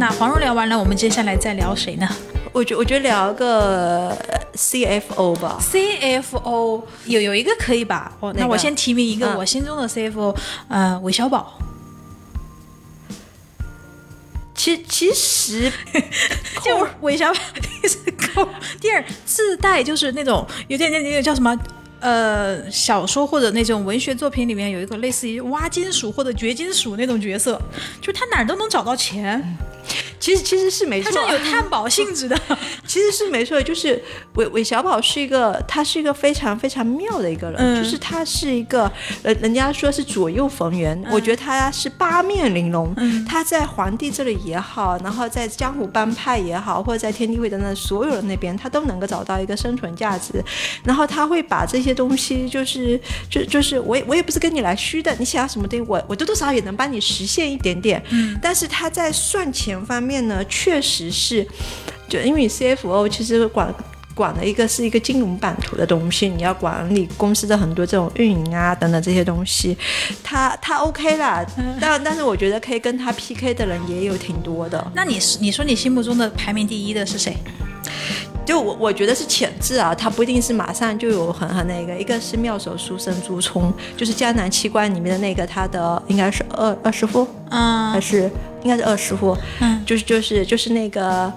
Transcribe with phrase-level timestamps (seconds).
[0.00, 2.08] 那黄蓉聊完了，我们接下来再聊谁呢
[2.54, 5.58] 我觉我觉得聊个呃 CFO 吧。
[5.60, 8.10] ？CFO 有有一个可以吧？
[8.20, 10.34] 哦，那我先提名一个嗯我心中的 CFO，
[10.68, 11.58] 呃，韦小宝。
[14.54, 15.70] 其其实
[16.64, 21.54] 就韦小宝 第一第二自带就是那种有点那那个叫什么。
[22.00, 27.60] 呃，小说或者那种文学作品里面有一个类似于挖金属或者掘金属那种角色，
[28.00, 29.56] 就是他哪儿都能找到钱，
[30.20, 32.38] 其实其实是没错，他像有探宝性质的。
[32.86, 34.00] 其实是没错，就是
[34.34, 37.82] 韦韦小宝是一个，他是一个非常非常妙的一个人，嗯。
[37.82, 38.90] 就是他是一个，
[39.22, 42.94] 人人家说是左右逢源，我觉得他是八面玲珑，
[43.26, 50.44] 他在皇帝这里也好，然后在江湖帮派也好，或者在天地会等等所有人那边，他都能够找到一个生存价值，
[50.84, 61.46] 然后他会把这些东西，就是就就是我也我也不是跟你来虚的，你想要什么东西，我我多多少少也能帮你实现一点点，嗯，但是他在算钱方面呢，确实是。
[62.08, 63.72] 就因为 CFO 其实管
[64.16, 69.76] 管的一个是一个金融版图的东西，你要管理公司的很多这种运营啊等等这些东西，
[70.22, 71.46] 他他 OK 啦，
[71.80, 74.84] 但但是我觉得可以跟他 PK 的人也有挺多的。
[74.94, 77.36] 那你是你说你心目中的排名第一的是谁？
[78.46, 88.30] 就我我觉得是潜质啊，他不一定是马上就有很很那个，一个是妙手书生朱聪，就是江南七怪里面的那个他的应该是二二师傅，嗯还是
[88.64, 91.32] 应该是二师傅，嗯，就是就是就是那个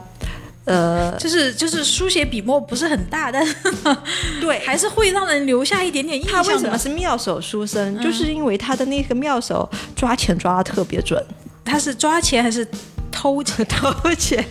[0.66, 3.56] 呃就是就是书写笔墨不是很大，但是
[4.42, 6.50] 对还是会让人留下一点点印象他。
[6.52, 8.00] 为什么是妙手书生？
[8.02, 11.24] 就是因为他的那个妙手抓钱抓的特别准，
[11.64, 12.68] 他是抓钱还是
[13.12, 13.64] 偷钱？
[13.68, 14.44] 偷钱。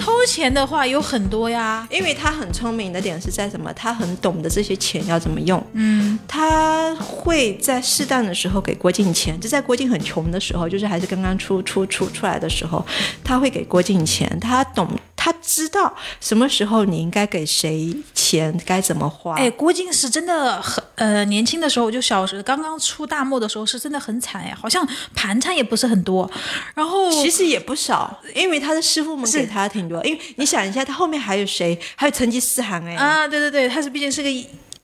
[0.00, 1.86] 那偷钱的话有很多呀。
[1.90, 3.70] 因为他很聪明的点是在什么？
[3.74, 5.62] 他很懂得这些钱要怎么用。
[5.74, 12.84] 嗯，他会在适当的时候给郭靖钱，就在郭靖很穷的时候，就是还是刚刚出出出出来的时候，
[13.22, 14.30] 他会给郭靖钱。
[14.40, 14.88] 他懂，
[15.22, 19.34] 他知道什么时候你应该给谁钱，该怎么花。
[19.34, 26.28] 哎，郭靖是真的很呃年轻的时候，就小时候刚刚出大漠的时候是真的很惨哎，好像盘缠也不是很多，
[26.74, 30.02] 然后其实也不少，因为他的师傅们给他挺多。
[30.06, 31.78] 因为你想一下，他后面还有谁？
[31.96, 34.30] 还有成吉思汗哎，啊，对对对，他是毕竟是个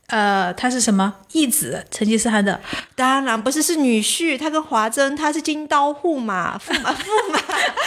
[0.09, 1.13] 呃，他是什么？
[1.33, 2.59] 义子，成吉思汗的，
[2.95, 7.39] 当然不是是女婿，他跟华筝他是金刀驸马，驸马 驸马，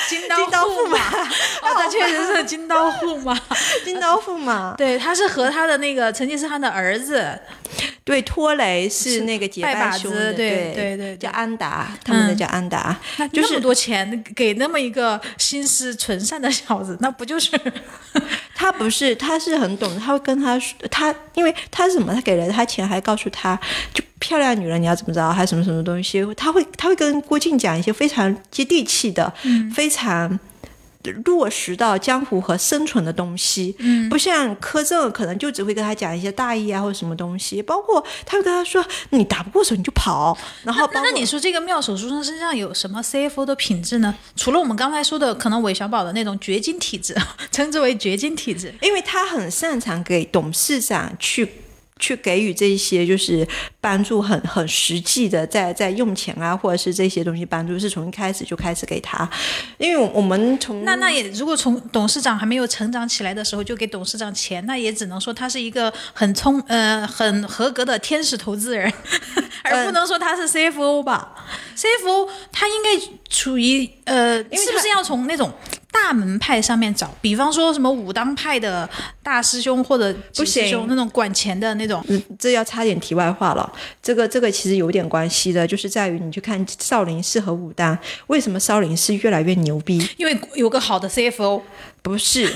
[0.07, 0.97] 金金刀驸马，
[1.63, 3.39] 哦，他确实是金刀驸马。
[3.85, 4.75] 金刀驸马。
[4.77, 7.39] 对，他是和他的那个成吉思汗的儿子，
[8.03, 11.17] 对，托雷是那个结拜兄弟，对对对对。
[11.17, 12.95] 叫安达，他们的叫安达，
[13.31, 17.51] 就是那么多钱给那么一个心思纯善的小子，那不就是？
[18.59, 22.13] 他不是，他是很懂，他会跟他说，他因为他是什么？
[22.13, 23.57] 他给了他钱，还告诉他，
[23.93, 29.33] 就漂亮女人你要怎么着，还什么什么东西，他会他会跟郭靖讲一些非常接地气的，
[29.73, 30.37] 非常。
[31.25, 44.13] 落实到江湖和生存的东西，嗯，不像柯震可能就只会跟他讲一些大义啊或者什么东西，包括他会跟他说你打不过手你就跑，然后那那你说这个妙手书生身上有什么 CFO 的品质呢？
[44.35, 47.15] 除了我们刚才说的可能韦小宝的那种掘金体质，
[47.49, 51.49] 称之为掘金体质，因为他很擅长给董事长去
[51.99, 53.47] 去给予这些就是
[53.79, 59.29] 帮助很很实际的在在用钱啊，或者是这些东西帮助，是从一开始就开始给他，
[59.77, 68.91] 因为我我们从那那也如果从董事长还没有成长起来的时候就给董事长钱，那也只能说他是一个很聪呃很合格的天使投资人，
[69.63, 71.45] 而不能说他是 CFO 吧、
[71.75, 75.53] CFO 他应该处于呃，是不是要从那种
[75.91, 77.09] 大门派上面找？
[77.21, 78.89] 比方说什么武当派的
[79.23, 82.03] 大师兄或者师兄那种管钱的那种。
[82.07, 83.71] 嗯，这要差点题外话了。
[84.01, 90.07] 这个这个其实有点关系的，就是在于你去看少林寺和武当，为什么少林寺越来越牛逼？
[90.17, 91.61] 因为有个好的 CFO，
[92.01, 92.53] 不是，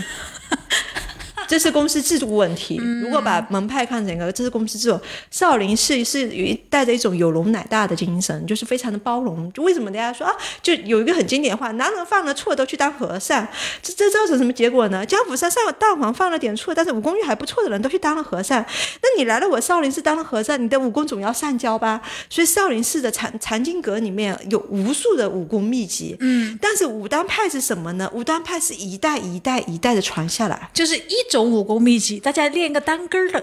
[1.48, 2.78] 这是公司制度问题。
[3.02, 5.00] 如果把门派看成一个，这是公司制度。
[5.32, 9.52] 少林寺是有一带着一种有容乃大的精神，就是非常的包容。
[9.54, 13.48] 就为什么大家说啊，就有一个很经典的话，男人犯了错都去当和尚，
[13.82, 15.06] 这这造成什么结果呢？
[15.06, 18.64] 江湖上上有大王犯了点错，但是武功又还不错的人都去当了和尚，
[19.02, 22.02] 那你来了我少林寺当了和尚，你的武功总要上交吧？
[22.30, 26.16] 所以少林寺的藏藏经阁里面有无数的武功秘籍。
[26.20, 28.10] 嗯，但是武当派是什么呢？
[28.14, 30.70] 武当派是一代一代一代的传下来。
[30.74, 33.42] 就是一种武功秘籍，大家练个单根儿的，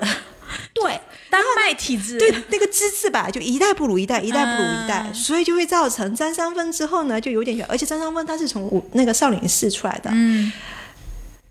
[0.72, 2.18] 对， 丹麦体质。
[2.18, 10.52] 对，那个资质吧，就一代不如一代，一代不如一代，所以就会造成张三丰之后呢，就有点远，而且张三丰他是从武那个少林寺出来的，嗯，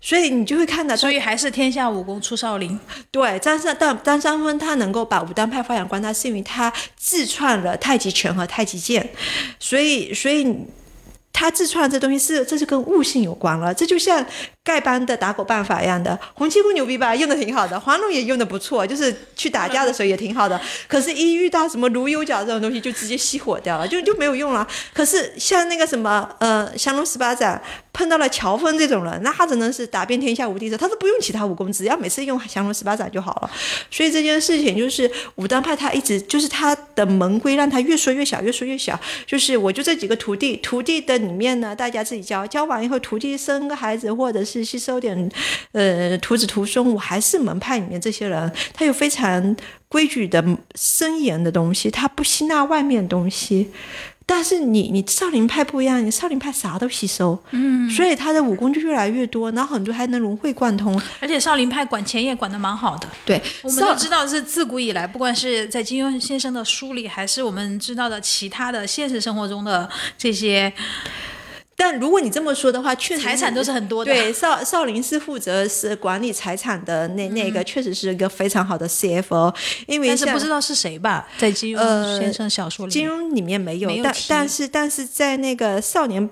[0.00, 2.78] 所以你就会看到，所以还是天下武功出少林。
[3.10, 9.10] 对张三，但张三丰他能够把武当派发扬光大，是因为他自创了太极拳和太极剑，
[9.58, 10.56] 所以所以。
[11.32, 13.72] 他自创这东西是，这是跟悟性有关了。
[13.72, 14.22] 这就像
[14.70, 20.60] 丐帮的打狗办法一样的，洪七公牛逼吧，用的挺好的，黄龙也用的不错，就是去打架的时候也挺好的。
[20.86, 24.64] 可是，一遇到什么卢油角这种东西，就直接熄火掉了，就就没有用了。
[24.94, 27.60] 可是像那个什么，呃，降龙十八掌
[27.92, 33.50] 碰到了乔峰这种人，那他真的是打遍天下无敌手，他都不用其他武功，只要每次用降龙十八掌就好了。
[33.90, 38.98] 所以这件事情就是武当派他一直就是他的门规让他越说越小，越说越小。
[39.26, 45.30] 就是我就这几个徒弟，徒弟的里面呢，大家自己教，教完以后徒弟生个孩子，或者是吸收点
[45.72, 49.56] 呃徒子徒孙，我还是门派里面这些人，他有非常
[49.88, 53.70] 规矩的森严的东西，他不吸纳外面东西。
[54.26, 61.02] 但是你你少林派不一样，你少林派啥都吸收，嗯，所以他的武功就越来越多，然后很多还能融会贯通。
[61.18, 70.72] 而且少林派管钱也管得蛮好的，对，我们都知道是自古以来，不管是在金庸先生的书里，还是我们知道的其他的现实生活中的这些。
[71.80, 74.12] 但如果你这么说的话，确实财产都是很多的。
[74.12, 79.54] 对，少少林是负责是管理财产的那那个，确实是一个非常好的 CFO。
[79.86, 86.28] 因为但是不知道是谁吧，在金庸先生小说里，金庸里面没有，但但是但是在那个少年。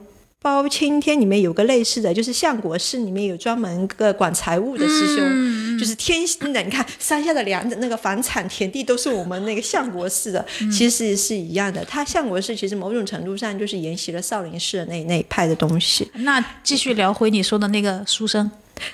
[0.49, 6.63] 包青天里面有个类似的，就是相国寺里面有专门个管财务的师兄，就是天的。
[6.63, 10.43] 你看山下的粮那个房产田地都是我们那个相国寺的，
[10.73, 11.85] 其实是一样的。
[11.85, 16.11] 他相国寺其实某种程度上就是沿袭了少林寺的那那一派的东西。
[16.15, 18.51] 那继续聊回你说的那个书生，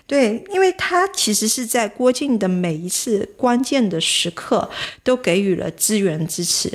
[0.08, 4.68] 对，因为他其实是在郭靖的每一次关键的时刻
[5.04, 6.72] 都给予了支援支持。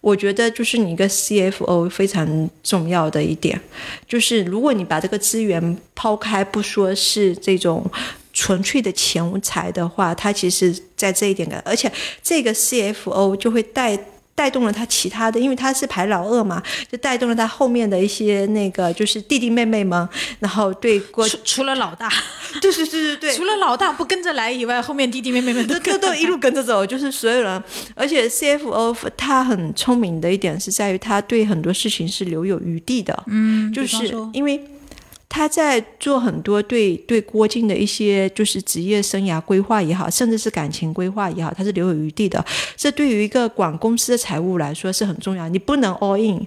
[0.00, 3.60] 我觉得就是你一个 CFO 非常重要的一点，
[4.06, 7.84] 就是如果你把这个资源抛开，不说是这种
[8.32, 11.90] 纯粹的钱财的话，它其实在这一点的，而且
[12.22, 13.98] 这个 CFO 就会带。
[14.38, 20.08] 带动了他其他的，因为他是排老二嘛，就带动了他后面的一些那个就是弟弟妹妹们，
[20.38, 22.08] 然后对除除了老大，
[22.62, 27.60] 对对对对对，除了老大不跟着来以外，后面弟弟妹妹们都都都一路跟着走，就是所有人。
[27.96, 34.62] 而且 CFO 他很聪明的一点是在于他对很多事情是留有余地的，嗯，就是因为。
[35.28, 42.44] 他在做很多对对郭靖的一些就是职业生涯规划也好，甚至是感情规划也好，他是留有余地的。
[42.76, 46.46] 这对于一个管公司的财务来说是很重要，你不能 all in。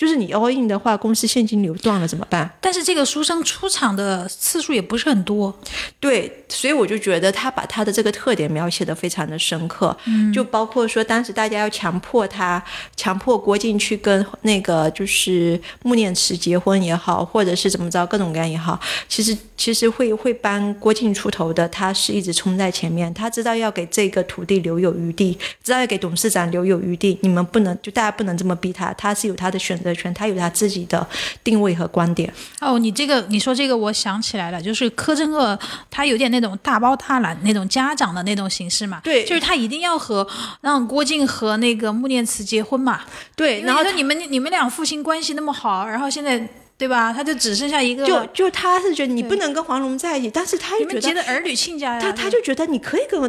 [0.00, 2.50] 就是你 all in 的话，公司现金流断了怎么办？
[2.58, 5.54] 但是这个书生出场的次数也不是很多，
[6.00, 12.64] 对，所以我就觉得他把他的这个特点描写的非常的深刻，嗯，就包括说当时大家要强迫他，
[12.96, 29.89] 强迫郭靖去跟那个就是穆念慈结婚也好，或者是怎么着各种各样也好，其实其实会会帮郭靖出头的，他是一直冲在前面，他知道要给这个徒弟留有余地，知道要给董事长留有余地，你们不能就大家不能这么逼他，他是有他的选择。
[29.94, 31.06] 权，他有他自己的
[31.42, 32.32] 定位和观点。
[32.60, 35.58] 哦，你这个你说这个，我想起来了，就是柯震恶，
[35.90, 39.00] 他有点那种大包大揽那种家长的那种形式嘛。
[39.04, 40.26] 对，就是他一定要和
[40.60, 43.00] 让郭靖和那个穆念慈结婚嘛。
[43.34, 46.48] 对，然后你们你们俩父亲关系那么好，然后现在。
[46.80, 47.12] 对吧？
[47.12, 53.20] 他就只剩下一个，就就他是觉得你不能跟黄蓉在一起，但是他又觉得儿女亲家呀，他他就觉得你可以跟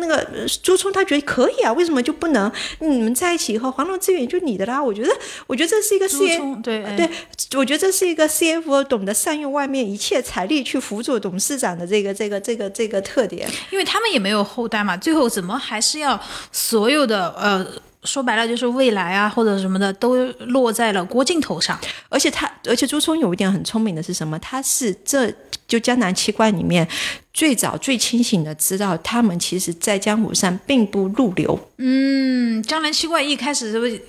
[0.00, 0.28] 那个
[0.60, 2.50] 朱冲，他觉得可以啊，为什么就不能？
[2.80, 4.82] 你们在一起以后，黄蓉资源就你的啦。
[4.82, 5.16] 我觉得，
[5.46, 7.08] 我觉得这是一个 C F，对对，
[7.56, 13.48] 我觉得这是一个 CFO 懂得善用外面一切财力去辅佐董事长的这个这个这个这个特点。
[13.70, 16.20] 因为他们也没有后代嘛，最后怎么还是要
[16.50, 17.64] 所有的呃。
[18.06, 21.78] 说白了就是未来啊，或者什么的都落在了郭靖头上。
[22.08, 24.38] 而且他，而且朱聪有一点很聪明的是什么？
[24.38, 25.30] 他是这
[25.66, 26.86] 就江南七怪里面
[27.34, 31.58] 最早最清醒的知道，他们其实在江湖上并不入流。
[31.78, 34.00] 嗯，江南七怪一开始是不是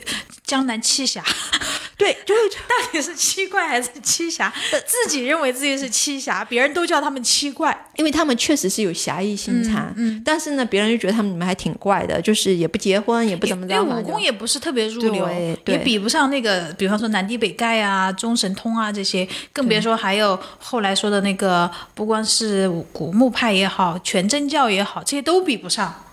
[0.46, 1.24] 江南七侠？
[1.98, 4.54] 对， 就是到底是七怪还是七侠？
[4.86, 9.92] 自己认为自己是七侠，别人都叫他们七怪，因为他们确实是有侠义心肠。
[9.98, 15.28] 嗯，但是呢，别人就觉得他们你们还挺怪的，就是也不结婚，也不怎么着，因为武功也不是特别入流，
[15.66, 26.04] 也比不上那个，比方说南帝北丐啊、中神通啊这些，更别说还有后来说的那个，不光是古墓派也好，全真教也好，这些都比不上。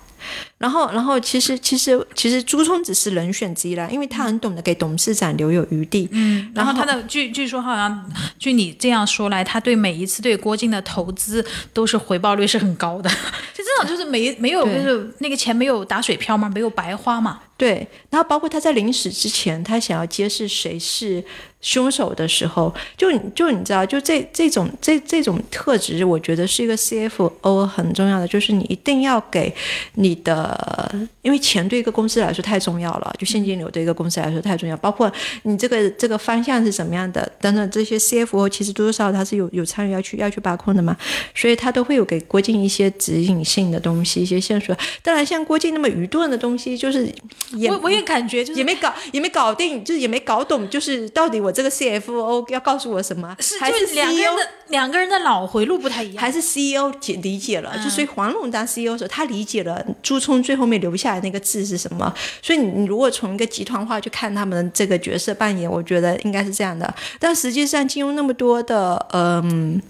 [0.57, 6.09] 然后，然后其实，其实，其实朱聪只是人选之一啦，因为他很懂得给董事长留有余地。
[6.13, 13.11] 嗯，然后他的据据说好像，据你这样说来，他对每一次对郭靖的投资都是回报率是很高的。
[13.53, 17.41] 就这种就是没没有就是那个钱没有打水漂嘛，没有白花嘛。
[17.57, 21.23] 对，然后包括他在临死之前，他想要揭示谁是
[21.61, 29.55] 凶手的时候，就就你知道，就这这种这这种特质，我觉得是一个 CFO 很重要的，就是你一定要给
[29.95, 30.44] 你的。
[30.45, 35.11] 呃，因为钱对一个公司来说太重要了，就现金流对一个公司来说太重要，包括
[35.45, 40.97] 你这个这个方向是什么样的等等，这些 CFO 其实多多少少他是有有参与要去要去把控的嘛，
[41.35, 44.77] 所以他都会有给郭靖一些指引性的东西，一些线索。
[45.03, 47.09] 当然，像郭靖那么愚钝的东西，就是
[47.53, 56.21] 也我我也感觉就是也没搞也没搞定，就是也没搞懂，就是到底我这个 CFO 要告诉我什么，是还就是两个人的两个人的脑回路不太一样。
[56.21, 62.13] 还是 CEO 解理解了，就所嗯以黄龙当 CEO 的时候，他理解了朱最后面留下来那个字是什么。
[62.43, 66.93] 所以你如果从一个集团化去看他们这个角色扮演，我觉得应该是这样的。
[67.19, 69.81] 但实际上，金庸那么多的嗯。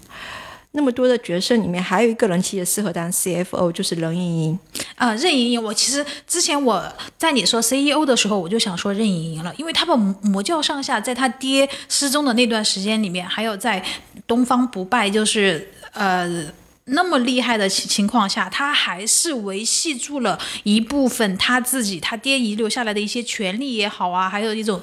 [0.77, 4.59] 那么多的角色里面，还有一个人其实适合当 CFO，就是任盈盈。
[4.95, 6.83] 啊、任盈盈，我其实之前我
[7.17, 13.81] 在你说 CEO 的时候，我就想说任盈盈了，因为他把魔教上下在他爹失踪的那段时间里面，还有在
[14.27, 16.43] 东方不败就是呃。
[16.85, 24.79] 那么厉害的情情况下，他还是维系住了一部分他自己他爹遗留下来的一些权利也好啊，还有一种，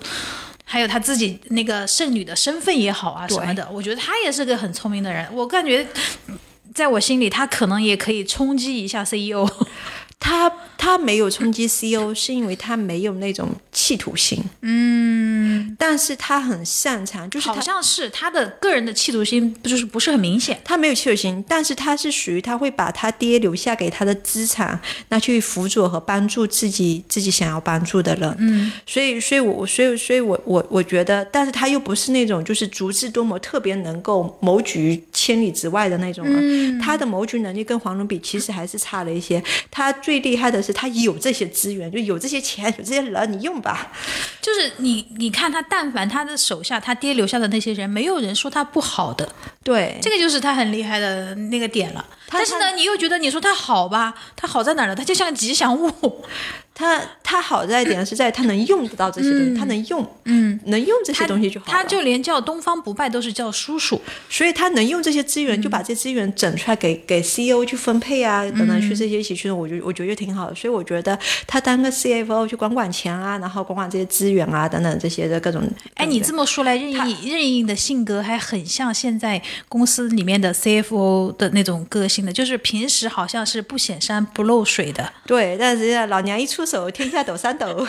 [0.65, 3.69] 还有他自己那个剩女的身份也好啊什么的。
[3.71, 5.87] 我觉得他也是个很聪明的人，我感觉
[6.75, 9.49] 在我心里，他可能也可以冲击一下 E CEO。
[10.23, 14.41] 他他没有冲击 CEO，是因为他没有那种企图心。
[14.61, 20.61] 嗯，但是他很擅长，就是好像是他的个人的企图心，不就是不是很明显。
[20.65, 28.37] 他没有企图心，但是他是属于他会把他爹留下给他的资产那去辅佐和帮助自己自己想要帮助的人。
[28.39, 36.37] 嗯，所以所以我所以所以我我我觉得，但是他又不是那种就是足智多谋、特别能够谋局千里之外的那种人。
[36.39, 39.43] 嗯，他的谋局能力跟黄蓉比，其实还是差了一些。
[39.71, 43.93] 他最厉害的是他有这些资源，就有这些钱，有这些人，你用吧。
[44.41, 52.05] 就是你你看他，但凡他的手下他爹留下的那些人，没有人说他不好的，对，这个就是他很厉害的那个点了。
[52.29, 54.95] 但是呢，你又觉得你说他好吧，他好在哪儿呢？
[54.95, 56.25] 他就像吉祥物，
[56.75, 61.73] 他他好在一点是在他能用得到这些东西，他能用，嗯，能用这些东西就好了。
[61.73, 64.01] 他就连叫东方不败都是叫叔叔。
[64.31, 70.55] 所以他能用这些资源，就把这资源整出来给给 CEO 去分配啊，等等去这些一起去，我觉得我觉得就挺好的。
[70.55, 75.63] 所以我觉得他当个 CFO 去管管钱啊，然后管管这些资源啊等等这些的各种。
[75.95, 85.13] 哎，你这么说来，任意任盈盈的性格还很像现在公司里面的 CFO 的那种个性的，就是平时好像是不显山不漏水的。
[85.27, 87.67] 对，但是老娘一出手，天下抖三抖。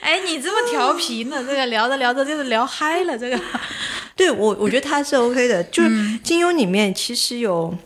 [0.00, 1.44] 哎，你这么调皮呢？
[1.46, 3.38] 这个聊着聊着就是聊嗨了，这个。
[4.14, 5.64] 对我，我觉得他是 OK 的。
[5.64, 5.90] 就是
[6.22, 7.78] 金庸里面其实有，嗯，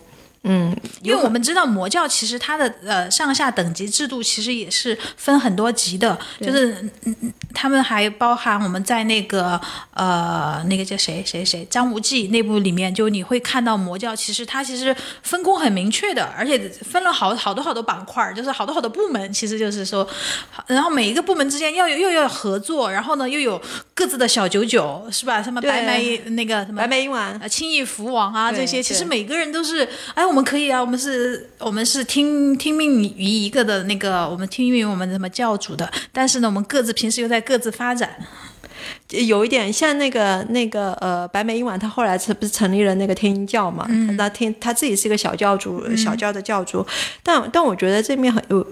[1.03, 6.73] 因为我们知道魔教其实它的呃上下等级制度其实也是分很多级的，就是
[7.05, 9.61] 嗯嗯他们还包含我们在那个
[9.95, 20.07] 呃那个叫谁谁谁张无忌那部里面，就你会看到魔教其实它其实分工很明确的，而且分了好好多好多板块儿，就是好多好多部门，其实就是说，
[20.67, 23.61] 然后每一个部门之间要有又要合作，然后呢又有
[23.95, 25.43] 各自的小九九，是吧？
[25.43, 27.27] 什么白眉那个什么白眉鹰丸。
[27.41, 38.15] 啊，轻易福王啊，这些其实每个人都是，哎，我们可以啊，我们是，我们是听听命于一个的那个，我们听命于我们什么教主的，但是呢，我们各自平时又在各自发展。
[39.11, 43.87] 有一点像那个那个呃，白眉鹰王，他后来是不是成立了那个天鹰教嘛？
[44.19, 46.85] 那天他自己是一个小教主，小教的教主。
[47.23, 48.67] 但但我觉得这面很有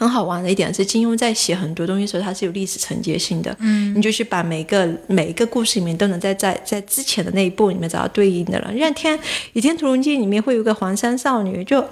[0.00, 3.54] 很好玩的一点是，金庸在写很多东西的时候，他是有历史承接性的。
[3.60, 8.72] 嗯，你就去把每个每一个故事里面都能在在在之前的那一部里面找到对应的了。
[8.78, 9.18] 像天
[9.52, 11.84] 《倚天屠龙记》里面会有个黄山少女，就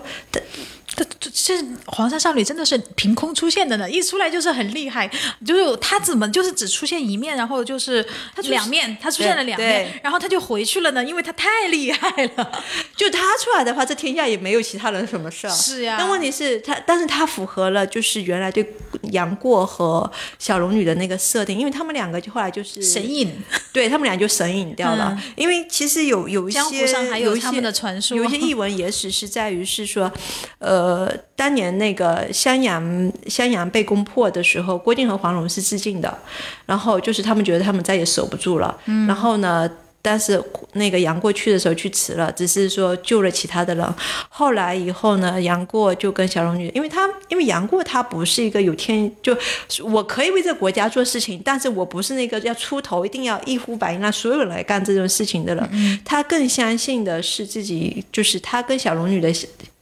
[1.05, 1.55] 这
[1.87, 5.09] 黄山少女真的是凭空出现的呢，一出来就是很厉害，
[5.47, 12.63] 就是她怎么就是只出现一面，然后就是她两面，她出现了两面，然后她就回去了呢，因为她太厉害了。
[12.97, 15.51] 就她出来的话，这天下也没有其他人什么事儿。
[15.51, 18.75] 是呀但问题是她，但是她符合了就是原来对
[19.13, 23.33] 杨过和小龙女的那个设定，因为他们两个就后来就是神隐，
[23.73, 25.19] 对他们俩就神隐掉了。
[25.37, 30.11] 因为其实有有一些江湖上还有一些有他们的传说有一些译 文野史是在于是说，
[30.59, 30.88] 呃，
[31.35, 36.19] 当年那个襄阳襄阳被攻破的时候，郭靖和黄蓉是自尽的，
[36.67, 38.77] 然后就是他们觉得他们再也守不住了，
[39.07, 39.71] 然后呢。
[40.01, 40.41] 但是
[40.75, 43.95] 那个杨过去的时候去迟了，只是说救了其他的人。
[44.29, 49.37] 后来以后呢，杨过就跟小龙女，因为他因为杨过他不是一个有天就
[49.83, 56.01] 我可以为这个国家做事情，但是我不是那个要出头一定要一呼百应让所有人来干这种事情的人。
[56.05, 59.31] 他更相信的是自己，就是他跟小龙女的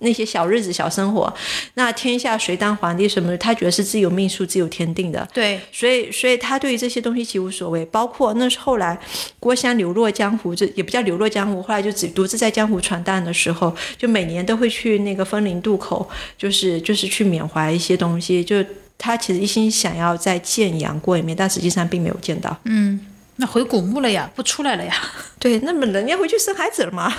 [0.01, 1.33] 那些小日子、小生活，
[1.75, 5.27] 那天下谁当皇帝什么的，他觉得是自有命数、自有天定的。
[5.33, 7.85] 对，所以，所以他对于这些东西其无所谓。
[7.87, 8.99] 包括那是后来
[9.41, 18.45] 郭襄流落江湖，这也不叫流落江湖，后来就只独自在江湖闯荡的时候，就每年都会去那个枫林渡口，就是就是去缅怀一些东西。
[18.45, 18.57] 就
[18.99, 22.55] 他其实一心想要在建阳过一面，但实际上并没有见到。
[22.65, 23.01] 嗯，
[23.37, 24.95] 那回古墓了呀，不出来了呀，
[25.39, 27.13] 对，那么人家回去生孩子了嘛？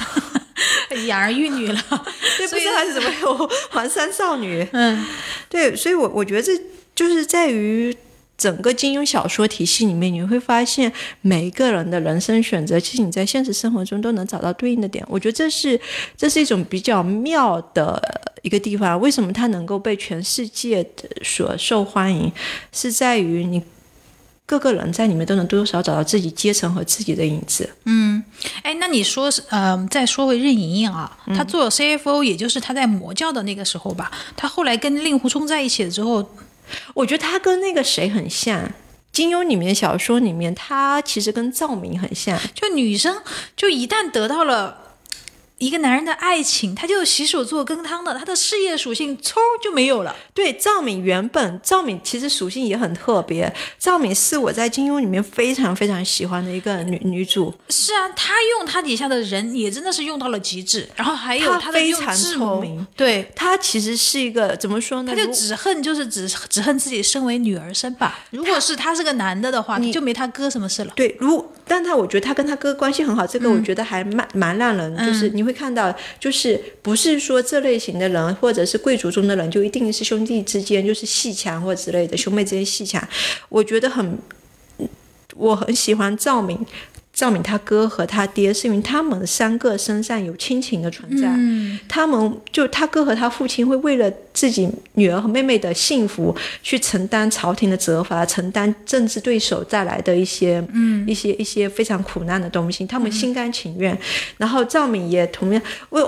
[1.06, 1.80] 养儿育女了。
[2.38, 4.68] 对，不生孩子怎么有黄山少女？
[4.72, 5.06] 嗯，
[5.50, 6.60] 对，所以我我觉得这
[6.96, 7.96] 就是在于
[8.36, 15.06] 整个金庸小说体系里面，你会发现每一个人的人生选择，其实你在现实生活中都能找到对应的点。
[15.08, 15.80] 我觉得这是
[16.16, 18.02] 这是一种比较妙的
[18.42, 19.00] 一个地方。
[19.00, 22.32] 为什么它能够被全世界的所受欢迎，
[22.72, 23.62] 是在于你
[24.48, 27.70] 各个人在里面都能多多少少找到自己阶层和自己的影子。
[27.84, 28.24] 嗯
[28.64, 36.28] 哎，那你说是，呃，再说回任盈盈啊，她做 CFO，也就是她在魔教的那个时候吧，她后来跟令狐冲在一起了之后，
[36.94, 38.72] 我觉得她跟那个谁很像。
[39.12, 42.40] 金庸里面小说里面，她其实跟赵敏很像。
[42.54, 43.22] 就女生
[43.56, 44.87] 就一旦得到了
[45.60, 50.16] 一个男人的爱情，他就洗手做羹汤的，他的事业属性嗖就没有了。
[50.34, 53.52] 对，赵敏原本赵敏其实属性也很特别。
[53.80, 63.32] 赵敏是我在金庸里面非常非常喜欢的一个女女主，是啊，她用她底下的人也真的是用到了极致，然后还有她她的用非常聪明，对。
[63.36, 65.16] 她其实是一个怎么说呢？
[65.16, 68.20] 她就只恨就是只只恨自己身为女儿身吧。
[68.30, 70.94] 如果是她是个男的的话，就没他哥什么事了。
[70.96, 83.06] 对，如但他我觉得他跟他哥关系很好，这个我觉得还蛮、蛮让人，就是你会看到，就是不是说这类型的人或者是贵族中的人就一定是兄弟之间就是戏强或之类的，兄妹之间戏强，
[83.50, 84.18] 我觉得很，
[85.36, 86.58] 我很喜欢赵敏。
[87.18, 91.28] 赵敏他哥和他爹是因为他们三个身上有亲情的存在，
[91.90, 103.98] 他们就他哥和他父亲会为了自己女儿和妹妹的幸福去承担朝廷的责罚，承担政治对手带来的一些嗯一些一些非常苦难的东西，他们心甘情愿。
[104.38, 105.60] 然后赵敏也同样
[105.90, 106.04] 为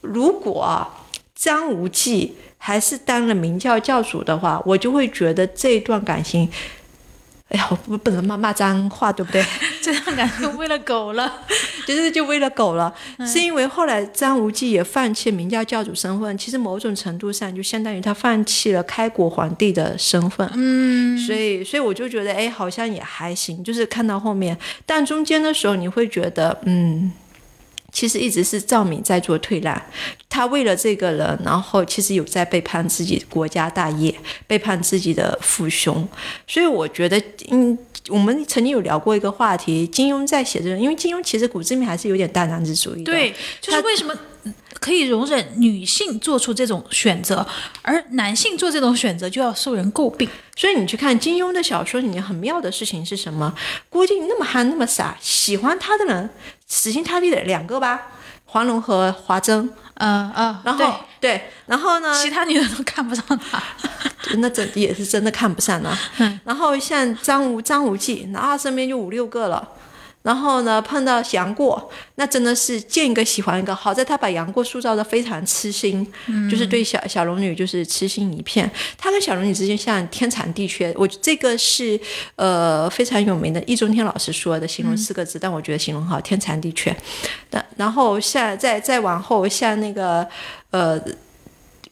[0.00, 0.88] 如果啊
[1.34, 6.48] 张无忌还是当了明教教主的话，我就会觉得这一段感情。
[7.50, 9.44] 哎呀，我不不能骂骂脏话，对不对？
[9.82, 11.42] 这样感觉为了狗了。
[11.86, 12.94] 就是就为了狗了，
[13.26, 20.48] 是因为后来张无忌也放弃明教教主身份，其实某种程度上就相当于他放弃了开国皇帝的身份。
[20.54, 23.64] 嗯，所以所以我就觉得，哎，好像也还行。
[23.64, 27.10] 就是看到后面，但中间的时候你会觉得，嗯。
[27.92, 29.80] 其实一直是赵敏在做退让，
[30.28, 34.14] 他为了这个人，然后其实有在背叛自己国家大业，
[34.46, 36.08] 背叛自己的父兄，
[36.46, 37.76] 所以我觉得，嗯，
[38.08, 44.14] 我们曾经有聊过一个话题，金庸在写这个，因为金庸其实骨子里面还是有点大男子主义的，对，就是为什么
[44.78, 47.46] 可以容忍女性做出这种选择，
[47.82, 50.28] 而男性做这种选择就要受人诟病。
[50.56, 53.54] 所以你去看金庸的小说里面很妙的事情是什么？
[53.88, 56.30] 郭靖那么憨那么傻，喜欢他的人
[56.66, 58.00] 死心塌地的两个吧，
[58.44, 59.68] 黄蓉和华筝。
[60.02, 63.62] 嗯嗯，然后对，然后呢，其他女的都看不上他，
[64.38, 65.94] 那真也是真的看不上了。
[66.42, 69.68] 然后像张无张无忌，然后身边就五六个了。
[70.22, 73.74] 然后呢，碰到杨过，那真的是见一个喜欢一个。
[73.74, 76.06] 好在他把杨过塑造的非常痴心，
[76.50, 78.70] 就是对小小龙女就是痴心一片。
[78.98, 81.98] 他跟小龙女之间像天长地缺，我这个是
[82.36, 86.94] 呃非常有名的易中天老师说的形容四个字，但我觉得形容好天长地缺。
[87.48, 90.28] 但然后像再再往后像那个
[90.70, 91.00] 呃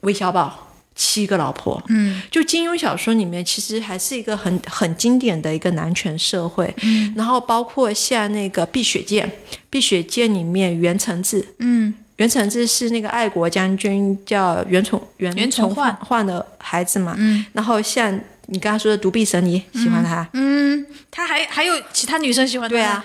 [0.00, 0.67] 韦小宝。
[0.98, 9.24] 七个老婆，嗯，就金庸小说里面，其实还是一个很很经典的一个男权社会，嗯，然后包括像那个《碧血剑》，
[9.70, 15.94] 《碧血剑》里面袁承志，嗯，袁承志是那个爱国将军，叫袁崇袁袁崇焕。
[15.96, 23.04] 焕的孩子嘛，嗯，然后像你刚刚说的独臂神尼，喜欢他，嗯，他还还有其他女生喜欢他，对啊。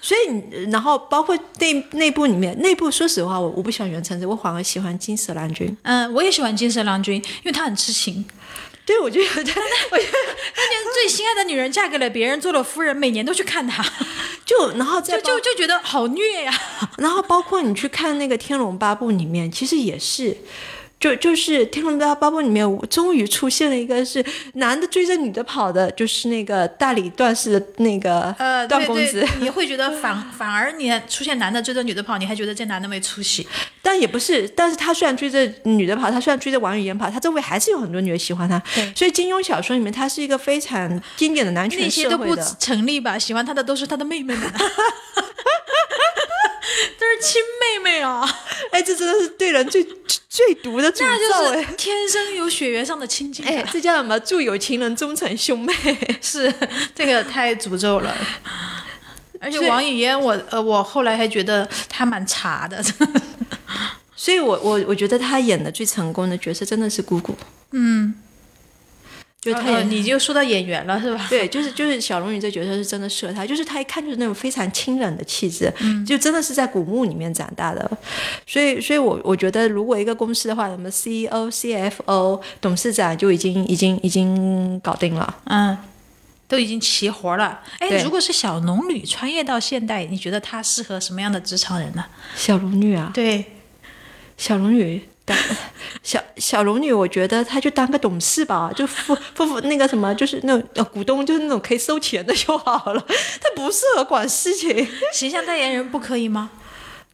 [0.00, 5.76] 所以你，然后包括内内部里面，内部说实话，我我不喜欢袁承志，我反而喜欢金蛇郎君。
[5.82, 8.24] 嗯，我也喜欢金蛇郎君，因为他很痴情。
[8.84, 10.18] 对，我就觉得，我觉得，
[10.54, 13.84] 他连最心爱的女人嫁给了别人，做了夫人，每年都去看他，
[14.46, 16.54] 就然后再就就就觉得好虐呀。
[16.98, 20.36] 然后包括你去看那个《天龙八部》里面，其实也是。
[20.98, 29.24] 就就是《天龙八八部》里面，终于出现了一个是男的追着女的跑的，就是那个大理段氏的那个呃段公子。
[29.38, 33.46] 你会觉得反反而你出现男的追着女的跑，你还觉得这男的没出息？
[33.82, 38.60] 但也不是，但是他虽然追着女的跑，他虽然追着王语嫣跑，他周围还是有很多女的喜欢他。
[38.94, 42.16] 所以金庸小说里面，他是一个非常经典的男权社会的。
[42.16, 43.18] 那些都不成立吧？
[43.18, 44.50] 喜欢他的都是他的妹妹们。
[46.98, 48.28] 都是是亲妹妹啊！
[48.72, 49.82] 哎，这真的是对人最
[50.28, 51.62] 最毒的诅咒哎！
[51.64, 54.18] 是天生有血缘上的亲近哎感，，这叫什么？
[54.20, 55.72] 祝有情人终成兄妹。
[56.20, 56.52] 是
[56.94, 58.16] 这个太诅咒了。
[59.38, 62.82] 而且王语嫣，我呃，我后来还觉得她蛮茶的，
[64.16, 67.36] 所以我我我觉得她演的最成功的角色真的是姑姑。
[67.72, 68.14] 嗯，
[69.52, 71.26] 就他你就说到演员了是吧？
[71.28, 75.72] 对，就是就是小龙女这角色是真的适合她，就是她一看就是那种非常清冷的气质，
[76.06, 77.90] 就真的是在古墓里面长大的。
[78.46, 85.36] 所以，所以我我觉得，如果一个公司的话，什么 CEO、CFO、董事长就已经已经已经搞定了。
[85.44, 85.76] 嗯，
[86.48, 87.60] 都已经齐活了。
[87.78, 92.04] 哎，如果是小龙女穿越到现代，你觉得她适合什么样的职场人呢？
[92.34, 93.44] 小龙女啊，对，
[94.36, 95.36] 小龙女当
[96.02, 103.04] 小小龙女，我觉得她就当个董事吧，就付付付那个什么，就是那种呃股东，就是那种可以收钱的就好了。
[103.42, 106.50] 她不适合管事情，形象代言人不可以吗？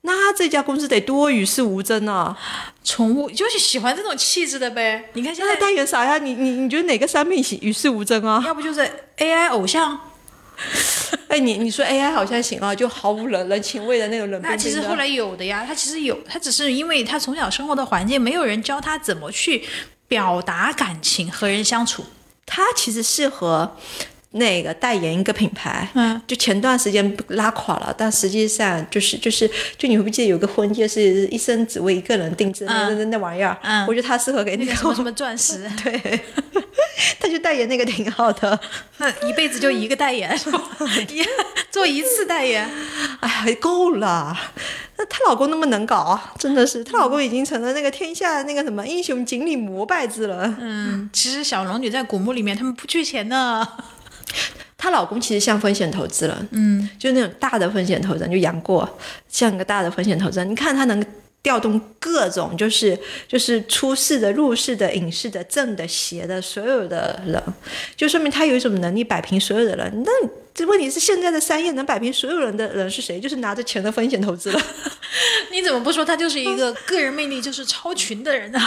[0.04, 2.36] 那这家公司得多与世无争啊！
[2.82, 5.08] 宠物就是喜欢这种气质的呗。
[5.12, 6.18] 你看现在，代言啥呀？
[6.18, 8.42] 你你你觉得哪个商品与与世无争啊？
[8.44, 9.98] 要不就是 AI 偶像，
[11.28, 14.50] 哎，你你说 AI 好像行啊，就毫无人人情味的那种冷冰冰。
[14.50, 19.64] 那其实后来有的呀，他其实有，他只是因为他从小生活的环境，没有人教他怎么去
[20.06, 22.04] 表达感情和人相处。
[22.44, 23.76] 他其实适合
[24.32, 33.56] 那个代言一个品牌，嗯，就前段时间拉垮了，但实际上就是就是就你会不记得有个婚戒是一生只为一个人定制的那那那玩意儿？
[33.62, 36.20] 嗯我觉得他适合给那个那个什么什么钻石，对，
[37.20, 38.58] 他就代言那个挺好的。
[38.98, 40.34] 那一辈子就一个代言，
[41.70, 42.68] 做一次代言。
[43.20, 44.36] 哎呀，够了！
[44.96, 50.54] 那她老公那么能搞啊，真的是，她老公已经成了那个天下那个什么英雄锦鲤膜拜之了。
[50.60, 53.66] 嗯，其实小龙女在古墓里面，他们不缺钱的。
[54.76, 60.50] 她老公其实像风险投资人，嗯，就是那种大的风险投资人，就杨过像个大的风险投资人。
[60.50, 61.04] 你看他能
[61.42, 67.40] 调动各种，就是就是出世的、入世的、隐世的、正的、邪的，所有的人，
[67.96, 70.02] 就说明他有一种能力摆平所有的人。
[70.04, 70.10] 那
[70.54, 73.20] 这问题是现在的商业能摆平所有人的人是谁？
[73.20, 74.60] 就是拿着钱的风险投资人。
[75.50, 78.60] 你怎么不说他就是一个个人魅力就是超群的人呢？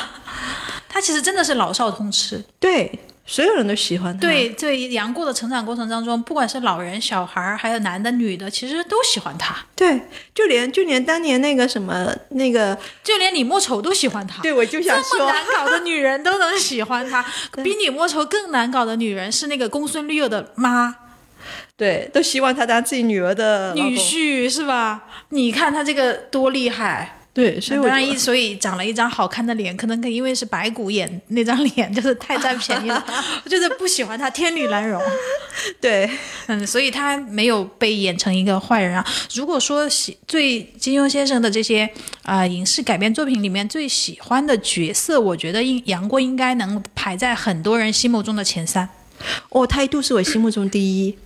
[0.87, 2.43] 他其实真的是老少通吃。
[2.59, 4.21] 对，所有人都喜欢他。
[4.21, 9.99] 对，对杨过的成长过程当中，不管是老人、小孩儿，还有男的、女的，其实都喜欢他，对，
[10.33, 14.41] 就连就连当年那个什么那个，就连李莫愁都喜欢他。
[14.43, 17.25] 对我就想说，这么难搞的女人都能喜欢他，
[17.63, 20.95] 比李莫愁更难搞的女人是那个公孙绿萼的妈
[21.77, 23.97] 对，都希望他当自己女儿的女。
[23.97, 25.03] 婿是吧？
[25.29, 27.19] 你看他这个多厉害！
[27.35, 33.05] 对，所以我就当然一所以长了一张好看的脸，可能因为是白骨演那张脸，就是太占便宜了。
[33.43, 35.01] 我就是不喜欢他天女难容，
[35.81, 36.09] 对
[36.47, 39.05] 嗯，所以他没有被演成一个坏人啊。
[39.33, 41.83] 如果说喜最金庸先生的这些
[42.23, 48.87] 啊、呃影视改编作品里面最喜欢的角色，我觉得应杨过应该能排在很多人心目中的前三。
[49.49, 51.17] 哦，他一度是我心目中第一，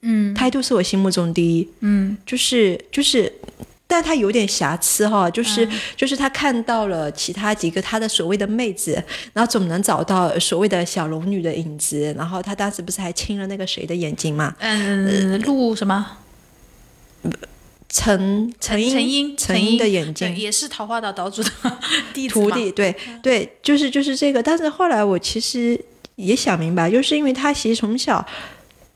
[0.00, 3.30] 嗯，他一度是我心目中第一，嗯，就是就是。
[3.90, 8.92] 但他有点瑕疵哈，就是、就是他看到了其他几个他的所谓的妹子，
[9.32, 14.54] 然后总能找到所谓的小龙女的影子，然后他当时不是还亲了那个谁的眼睛嘛？
[14.60, 16.18] 嗯，陆什么？
[17.92, 21.50] 陈陈英陈英，陈英的眼睛，也是桃花岛岛主的
[22.14, 22.44] 弟子嘛。
[22.44, 24.40] 徒弟，对对，就是就是这个。
[24.40, 25.78] 但是后来我其实
[26.14, 28.24] 也想明白，就是因为他其实从小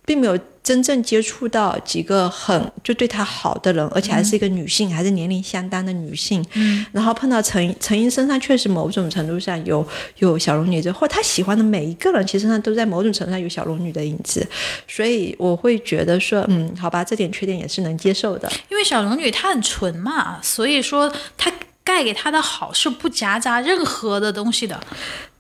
[0.05, 6.45] 并没有真正接触到几个很就对他好的人，而且还是一个女性，还是年龄相当的女性。
[6.55, 9.87] 嗯，然后碰到陈陈英身上确实某种程度上有
[10.19, 14.47] 有小龙女这，或他喜欢的每一个人，其实身上都在某种程度上有小龙女的影子，
[14.89, 18.51] 所以我会觉得说，嗯，好吧，这点缺点也是能接受的。
[18.71, 24.81] 因为小龙女她很纯嘛，所以说她盖给她的好是不夹杂任何的东西的，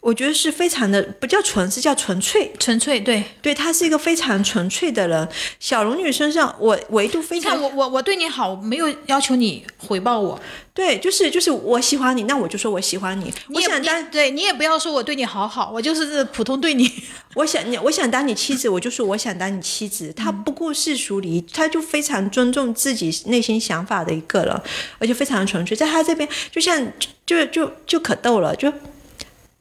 [0.04, 2.52] 我觉得是非常的不叫纯，是叫纯粹。
[2.58, 3.24] 纯粹对。
[3.40, 5.26] 对她是一个非常纯粹的人。
[5.58, 10.38] 小龙女身上，我唯独非常你看我我我对你好，我没有要求你回报我，
[10.74, 13.32] 对，就是就是我喜欢你，那我就说我喜欢你。
[13.48, 16.92] 你我想当对你也不要说我对你好好，我就是普通对你。
[17.34, 20.12] 我想你，我想当你妻子，我就说我想当你妻子。
[20.12, 24.60] 他不顾世俗礼，他就非常尊重自己内心想法的一个人，
[24.98, 25.74] 而且非常纯粹。
[25.74, 26.86] 在他这边，就像
[27.24, 28.70] 就就就可逗了，就。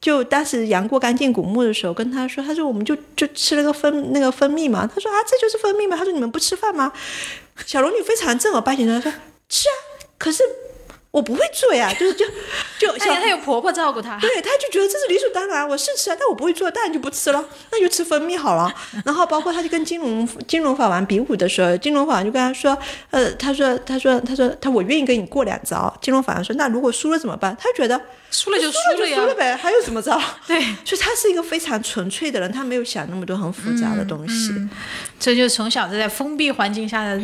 [0.04, 5.96] 就当时杨过刚进古墓的时候，跟他说，他说我们就就吃了个蜂那个蜂蜜嘛，他说啊这就是蜂蜜吗？
[5.96, 6.92] 他说你们不吃饭吗？
[7.64, 9.10] 小龙女非常正儿八经的说
[9.48, 9.72] 吃啊，
[10.18, 10.42] 可是
[11.14, 12.26] 我不会做呀， 就是就
[12.76, 14.18] 就而且她有婆婆照顾她。
[14.18, 18.74] 对，他就觉得这是理所当然，我是吃啊，但我不会做，当然就不吃了， 那就吃蜂蜜好了。
[19.04, 22.76] 然后包括他就跟金融金融法王比武的时候，金融法王就跟他说，
[23.12, 25.96] 呃，他说他说他说他我愿意跟你过两招。
[26.02, 27.56] 金融法王说，那如果输了怎么办？
[27.60, 28.00] 他觉得
[28.32, 30.20] 输了就输了就，输了呗，还有什么招？
[30.48, 34.50] 对， 所以他是一个非常纯粹的人，他没有想那么多很复杂的东西。
[35.20, 37.22] 这就是从小就在封闭环境下的。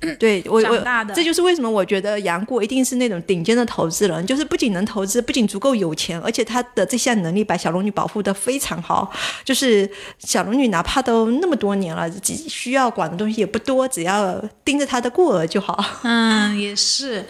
[0.18, 9.10] 对我我这就是为什么我觉得杨过一定是那种顶尖的投资人，就是不仅能投资，不仅足够有钱，而且他的这项能力把小龙女保护的非常好。
[9.44, 15.84] 就是小龙女哪怕都那么多年了，只需要管的东西也不多，只要盯着她的过儿就好。
[16.04, 17.24] 嗯，也是。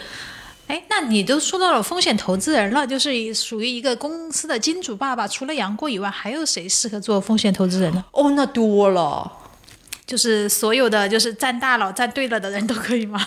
[0.66, 8.04] 哎，那你都说到了风险投资人了，就是属于一个公司的金主爸爸，除了杨过以外，还有谁适合做风险投资人呢？
[8.12, 9.32] 哦，那多了。
[10.08, 13.20] 就是所有的就是站大佬站对了的人都可以吗？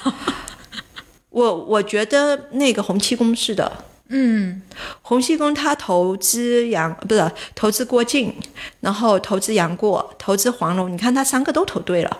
[1.29, 3.71] 我我觉得那个洪七公是的，
[4.09, 4.61] 嗯，
[5.03, 8.33] 洪七公他投资杨不是投资郭靖，
[8.79, 12.17] 然后投资杨过，投资黄蓉，你看他三个都投对了。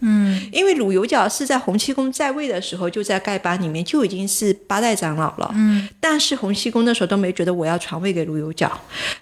[0.00, 8.70] 嗯，因为鲁有角是在洪七公在位的时候就在丐帮里面就已经是八代长老了，嗯，但是洪七公那时候都没觉得我要传位给鲁有角，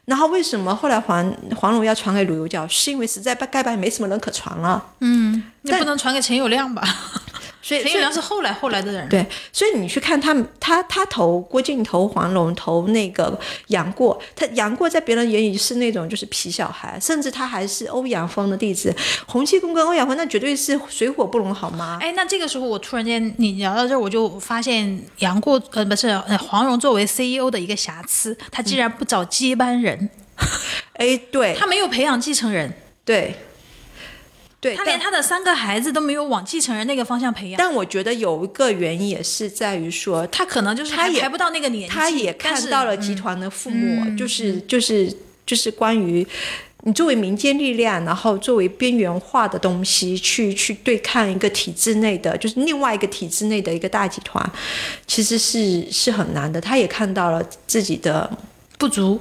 [0.05, 6.83] 然后为什么后来黄黄蓉要传给鲁有角，是因为实在丐帮没什么人可传了，嗯，你不能传给陈友谅吧？
[7.61, 18.95] 所以陈友谅是后来后来的人，对，所以你去看他，他他投郭靖，投黄蓉，投那个杨过，他杨过在别人眼里是那种就是皮小孩，甚至他还是欧阳锋的弟子。
[19.27, 21.99] 洪七公跟欧阳锋那绝对是水火不容，好吗？
[22.01, 30.09] 哎，那这个时候我突然间你聊到这儿，我就发现杨过呃不是呃黄蓉作为 CEO 的一个瑕疵，他竟然不找接班人，
[30.95, 32.73] 哎，对，他没有培养继承人，
[33.05, 33.35] 对。
[34.61, 37.59] 对，他连他的三个孩子都没有往继承人那个方向培养。
[37.59, 45.17] 但我觉得有一个原因也是在于说，他可能就是他也还不到那个年纪，他也看到了集团的覆没，就是就是
[45.47, 46.27] 就是关于
[46.83, 54.45] 你作为民间力量，然后作为边缘化的东西去去对抗一个体制内的，就是另外一个体制内的一个大集团，
[55.07, 56.61] 其实是是很难的。
[56.61, 58.29] 他也看到了自己的
[58.77, 59.21] 不足。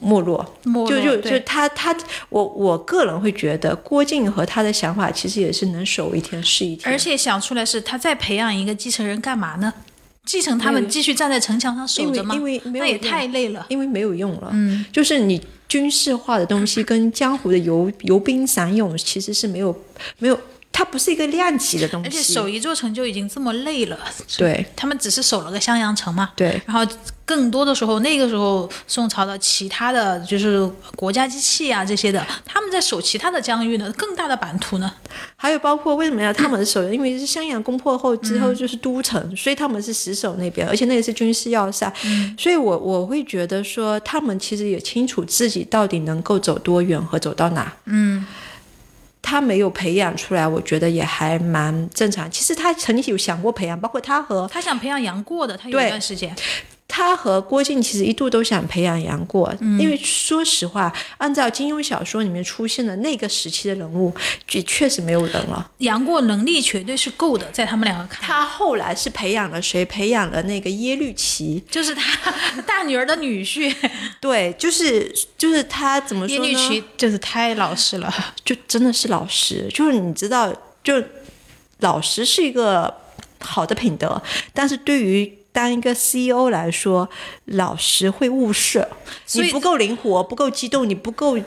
[0.00, 0.44] 没落，
[0.88, 1.96] 就就就他他
[2.28, 9.72] 我我个人会觉得郭靖和他的想法其实也是能守一天是一天，而且想出来是他再培养一个继承人干嘛呢？
[10.24, 12.34] 继承他们继续站在城墙上守着吗？
[12.34, 14.50] 因为那也太累了，因为没有用了。
[14.52, 19.74] 嗯，就是你军事化的东西跟江湖的游游兵散勇其实是没有
[20.18, 20.38] 没有。
[20.76, 23.98] 它不是一个量级的东西，而且守一座城就已经这么累了。
[24.36, 26.28] 对，他们只是守了个襄阳城嘛。
[26.36, 26.86] 对，然后
[27.24, 34.92] 更多的时候，那个时候宋朝的其他的就是国家机器啊这些的，他们在守其他的疆域呢，更大的版图呢。
[35.34, 36.86] 还有包括为什么要他们守？
[36.92, 41.90] 因为是襄阳攻破后之后就是都城，所以他们是死守那边，而且那也是军事要塞。
[42.38, 47.72] 所以我我会觉得说，他们其实也清楚自己到底能够走多远和走到哪。
[47.86, 48.26] 嗯。
[49.26, 52.30] 他没有培养出来，我觉得也还蛮正常。
[52.30, 56.32] 其实他曾经有想过培养，包括他和他想培养杨过的，他有一段时间。
[56.88, 64.14] 他和郭靖其实一度都想培养杨过，因为说实话，按照金庸小说里面出现的那个时期的人物，
[64.52, 65.70] 也确实没有人了。
[65.78, 68.22] 杨过能力绝对是够的，在他们两个看。
[68.22, 69.84] 他后来是培养了谁？
[69.84, 72.32] 培养了那个耶律齐，就是他
[72.66, 73.74] 大女儿的女婿。
[74.20, 76.46] 对，就是就是他怎么说呢？
[76.46, 78.12] 耶律齐就是太老实了，
[78.44, 79.68] 就真的是老实。
[79.74, 81.02] 就是你知道，就
[81.80, 82.94] 老实是一个
[83.40, 84.22] 好的品德，
[84.54, 85.36] 但是对于。
[85.56, 87.08] 当一个 CEO 来说，
[87.46, 88.86] 老实会误事，
[89.32, 91.38] 你不够灵活，不够激动，你不够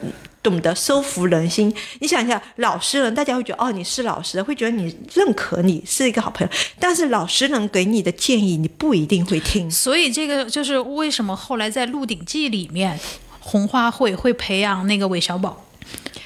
[0.41, 1.71] 懂得收服人心。
[1.99, 6.51] 你想一下，老实人大家会觉得哦，你是老实的，会觉得你认可你是一个好朋友。
[6.79, 9.69] 但是老实人给你的建议，你不一定会听。
[9.69, 12.99] 所以这个就是为什么后来在《鹿鼎记》里面，
[13.39, 15.67] 红花会会培养那个韦小宝，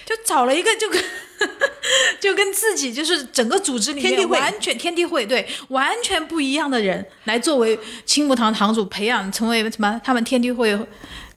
[0.06, 1.04] 就找了一个就跟。
[2.20, 10.00] 就跟自己就是整个组织里面完全天地会对完全不一样的人来作为青木堂堂主培养成为什么？
[10.04, 10.78] 他们天地会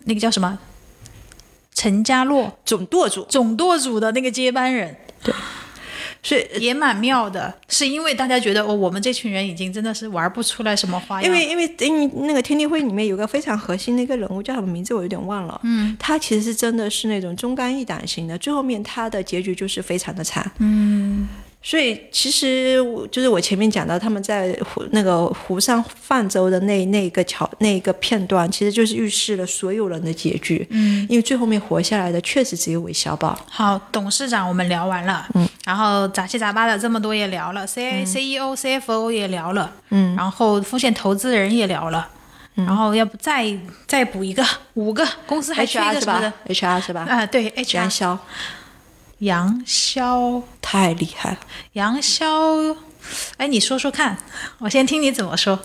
[0.04, 0.58] 那个叫什么？
[1.74, 4.96] 陈家洛总舵主，总舵主的那个接班人。
[5.22, 5.34] 对。
[6.26, 11.24] 所以也蛮妙的，是因为大家觉得哦，我们这群人已经真的是玩不出来什么花样。
[11.24, 15.60] 因为因为因为那个天地会里面有个非常核心的一个人物叫什么名字我有点忘了。
[15.62, 20.50] 嗯，他其实是真的是那种忠肝义胆型的，最后面他的结局就是非常的惨。
[20.58, 21.28] 嗯，
[21.68, 30.64] 所以其实我就是我前面讲到他们在湖那个湖上泛舟的那那个桥那一个片段，其实就是预示了所有人的结局。
[30.70, 33.36] 嗯，因为最后面活下来的确实只有韦小宝。
[33.50, 42.08] 好，董事长我们聊完了，嗯，然后杂七杂八的这么多也聊了，C A C E O C F O 也聊了，嗯，然后风险投资人也聊了。
[42.54, 43.44] 然后要不再
[43.88, 44.42] 再补一个
[44.74, 47.04] 五个公司还缺一个什么的？HR 是吧？
[47.10, 47.76] 啊，对，HR。
[47.76, 48.16] 杨潇，
[49.18, 51.38] 杨潇太厉害了。
[51.72, 52.76] 杨潇，
[53.36, 54.18] 哎，你说说看，
[54.58, 55.60] 我先听你怎么说。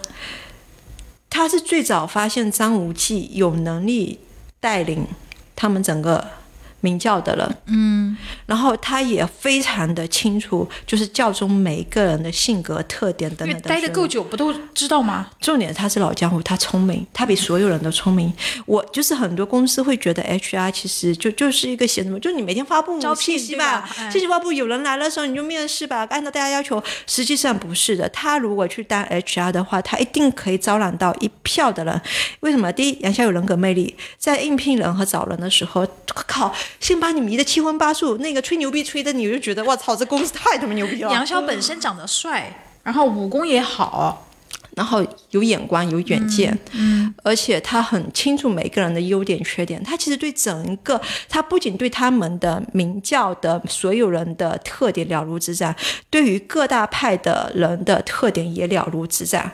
[1.29, 4.19] 他是最早发现张无忌有能力
[4.59, 5.07] 带领
[5.55, 6.40] 他们整个。
[6.81, 13.61] 明教的人，嗯，然后他也非常的清楚，就是教中每一个人的性格特点等等。
[13.61, 15.29] 待的够久，不都知道吗？
[15.39, 18.33] 重点他是老江湖，他聪明，他比所有人都聪明。
[18.65, 26.83] 我就是很多公司会觉得 HR 其实就就是一个写什么，就你每天发布信息吧，信息发布有人来的时候你就面试吧，按照大家要求。
[27.05, 32.01] 实际上不是的，他如果去当 HR 的话，他一定可以招揽到一票的人。
[32.41, 32.71] 为什么？
[32.71, 36.53] 第一，杨潇有人格魅力，在应聘人和找人的时候，靠。
[36.79, 41.11] 先把你迷得七荤八素，那个吹牛逼吹的，你就觉得我操，这公司太他妈牛逼了。
[41.11, 42.51] 杨逍本身长得帅，
[42.83, 44.27] 然后武功也好，
[44.75, 49.83] 然后有眼光、有远见，嗯，而且他很清楚每个人的优点、缺点。
[49.83, 55.75] 他其实对整个，他不仅对他们的明教的所有人的特点了如指掌，
[56.09, 59.51] 对于各大派的人的特点也了如指掌。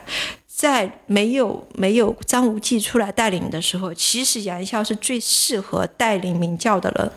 [0.58, 7.08] 在没有没有张无忌出来带领的时候，其实杨笑是最适合带领明教的人，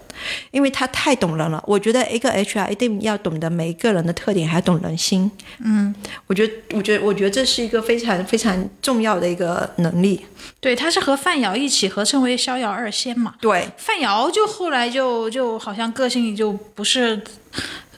[0.51, 1.59] 因为他太懂人了。
[1.65, 5.31] 我觉得一个 HR 一定要懂得每一个人的特点，还懂人心。
[5.57, 5.91] 嗯，
[6.27, 10.23] 我觉得，我觉得，我觉得这是一个非常非常重要的一个能力。
[10.59, 13.33] 对，他是和范瑶一起合称为逍遥二仙嘛。
[13.41, 17.19] 对，范瑶就后来就就好像个性就不是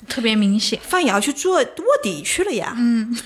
[0.08, 0.80] 特别明显。
[0.82, 2.74] 范瑶去做卧底去了呀。
[2.78, 3.14] 嗯。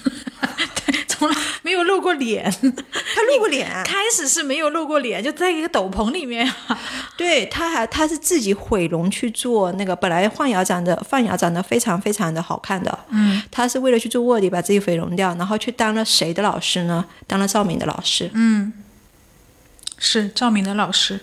[1.67, 3.69] 没有露过脸， 他露过脸。
[3.84, 6.49] 开始是没有露过脸，就在一个斗篷里面。
[7.17, 17.03] 对，他还他是自己毁容去做那个，本来范瑶长得范瑶长得非常非常的好看的，嗯，他是为了去做卧底，把自己毁容掉，然后去当了谁的老师呢？
[17.27, 18.32] 当了赵敏的老师。
[18.34, 18.71] 嗯，
[19.97, 21.19] 是赵敏的老师。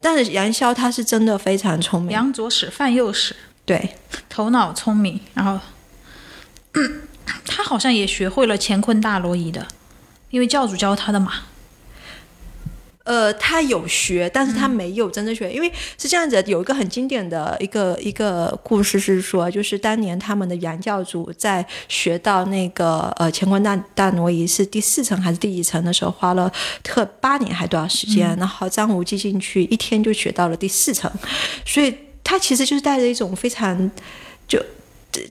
[0.00, 3.94] 但是杨逍他是真的非常聪明，杨左使范右使，对，
[4.28, 5.60] 头脑聪明，然后。
[7.44, 9.66] 他好像也学会了乾坤大挪移的，
[10.30, 11.32] 因为教主教他的嘛。
[13.04, 31.08] 呃，他有学，但是他没有真正学，因为是这样子，有一个很经典的一个一个故事是说，就是当年他们的杨教主在学到那个呃乾坤大大挪移是第四层还是第几层的时候，花了特八年还多少时间，然后张无忌进去一天就学到了第四层，
[31.64, 33.88] 所以他其实就是带着一种非常
[34.48, 34.60] 就。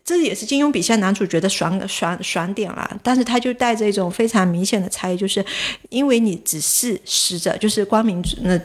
[0.04, 5.44] 这也是金庸笔下男主角的爽爽爽点了，但是他就带着一种非常明显的差异，就是
[5.90, 8.60] 因为你只是使者，就是光明那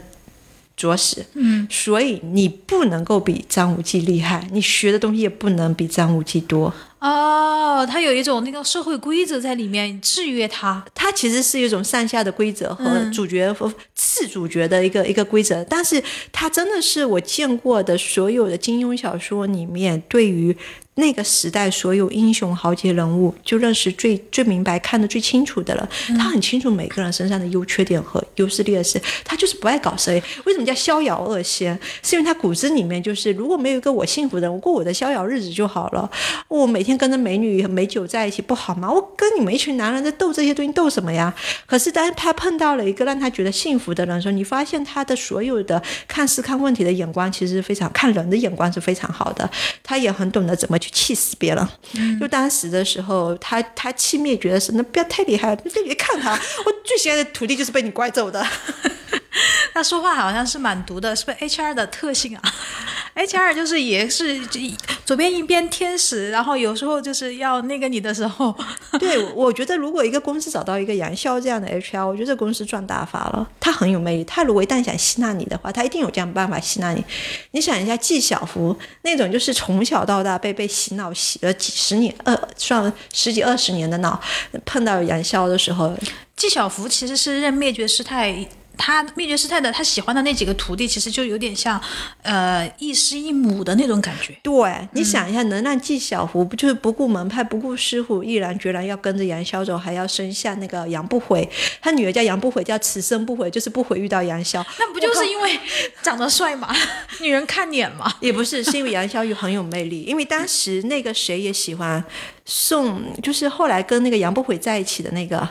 [0.76, 6.72] 着实，嗯，所以你不能够比张无忌厉害，你学的东西也不能比张无忌多。
[7.00, 20.56] 哦，他有一种那个社会规则在里面制约他，他其实是一种上下的规则和主角和次主角的一个一个规则，但是他真的是我见过的所有的金庸小说里面对于。
[20.94, 25.88] 那个时代所有英雄豪杰人物，就认识最最明白、看得最清楚的了。
[26.08, 30.10] 他很清楚每个人身上的优缺点和优势劣势，他就是不爱搞事。
[30.44, 31.78] 为什么叫逍遥二仙？
[32.02, 36.10] 是因为他骨子里面就是，如果没有一个我幸福的人，我过我的逍遥日子就好了。
[36.48, 38.90] 我每天跟着美女美酒在一起不好吗？
[38.92, 41.34] 我跟你们一群男人在斗这些东西斗什么呀？
[41.66, 49.50] 可是当他碰到了一个让他觉得幸福的人的时候，你发现他的所有的看事看问题的眼光其实非常看人的眼光是非常好的。
[49.82, 50.90] 他也很懂得怎么去。
[51.00, 52.20] 气死别人！
[52.20, 56.32] 就当时的时候，他他气灭绝的时候，那不要太厉害，你别看他。
[56.32, 58.44] 我最喜爱的徒弟就是被你拐走的。
[59.72, 62.42] 他说话好像是蛮毒的，是不是 HR 的特性啊？
[63.14, 64.40] HR 就是也是
[65.04, 68.56] 左边一边天使，然后有时候就是要那个你的时候。
[68.98, 73.46] 对，我觉得如果一个公司找到一个杨潇这样的 HR，我觉得这公司赚大发了。
[73.58, 77.04] 他很有魅力，他如果一旦想吸纳你的话，他一定有这样办法吸纳你。
[77.50, 84.20] 你想一下，纪晓芙那种就是从小到大被被洗脑洗了几十年，呃，算十几二十年的脑，
[84.64, 85.94] 碰到杨潇的时候，
[86.36, 88.46] 纪晓芙其实是任灭绝师太。
[88.80, 91.78] 他灭绝师太的他喜欢的那几个徒弟，其实就有点像
[92.22, 94.34] 呃一师一母的那种感觉。
[94.42, 101.48] 对，你想一下，能让纪晓芙不就是不顾门派、不顾师傅，毅然决然要跟着杨逍走，还要生下那个杨不悔，
[101.82, 104.64] 他女儿叫杨不悔，叫此生不悔，就是不悔遇到杨逍。
[104.78, 105.60] 那不就是因为
[106.02, 106.74] 长得帅吗？
[107.20, 108.10] 女人看脸嘛。
[108.20, 112.02] 也不是，是因为杨逍有很有魅力，因为当时那个谁也喜欢
[112.46, 115.46] 宋，就是后来跟那个杨不悔在一起的那个。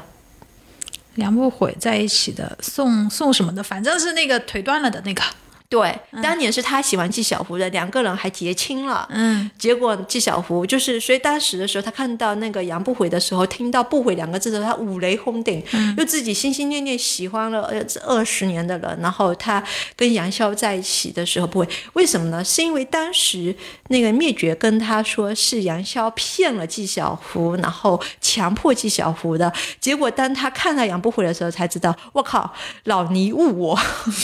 [1.20, 5.22] 梁不悔在一起的宋宋什么的，反正是那个腿断了的那个。
[5.70, 9.08] 对，当年是他喜欢纪晓芙的，两个人还结亲了。
[9.12, 15.64] 嗯，结果纪晓芙就是，所以当时的时候，他看到那个杨不悔的时候，听到“不悔”两个字的时候，他五雷轰顶，
[15.96, 19.64] 又自己心心念念喜欢了呃二十年的人，然后他
[19.96, 22.44] 跟杨逍在一起的时候不会，为什么呢？
[22.44, 23.56] 是因为当时
[23.90, 29.54] 那个灭绝跟他说是杨逍骗了纪晓芙，然后强迫纪晓芙的。
[29.80, 32.52] 结果当他看到杨不悔的时候，才知道，我靠，
[32.86, 33.80] 老尼误我，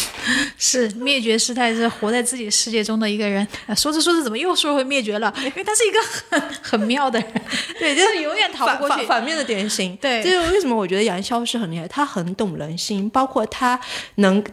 [0.57, 1.34] 是灭绝。
[1.37, 5.33] 师太是活在自己世界中的一个人， 说着说着怎么又说回灭绝了？
[5.37, 7.41] 因为他是一个很很妙的人，
[7.79, 9.05] 对，就是永远逃不过去。
[9.05, 10.75] 反面的典型，对，这是为什么？
[10.75, 13.79] 我觉得杨逍是很厉害，他很懂人心，包括他
[14.15, 14.43] 能，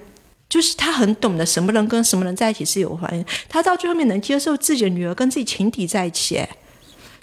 [0.49, 3.25] 就是他很懂得什么人跟什么人在一起是有关系。
[3.49, 6.45] 他到最后面能接受自己的女儿跟自己情敌在一起，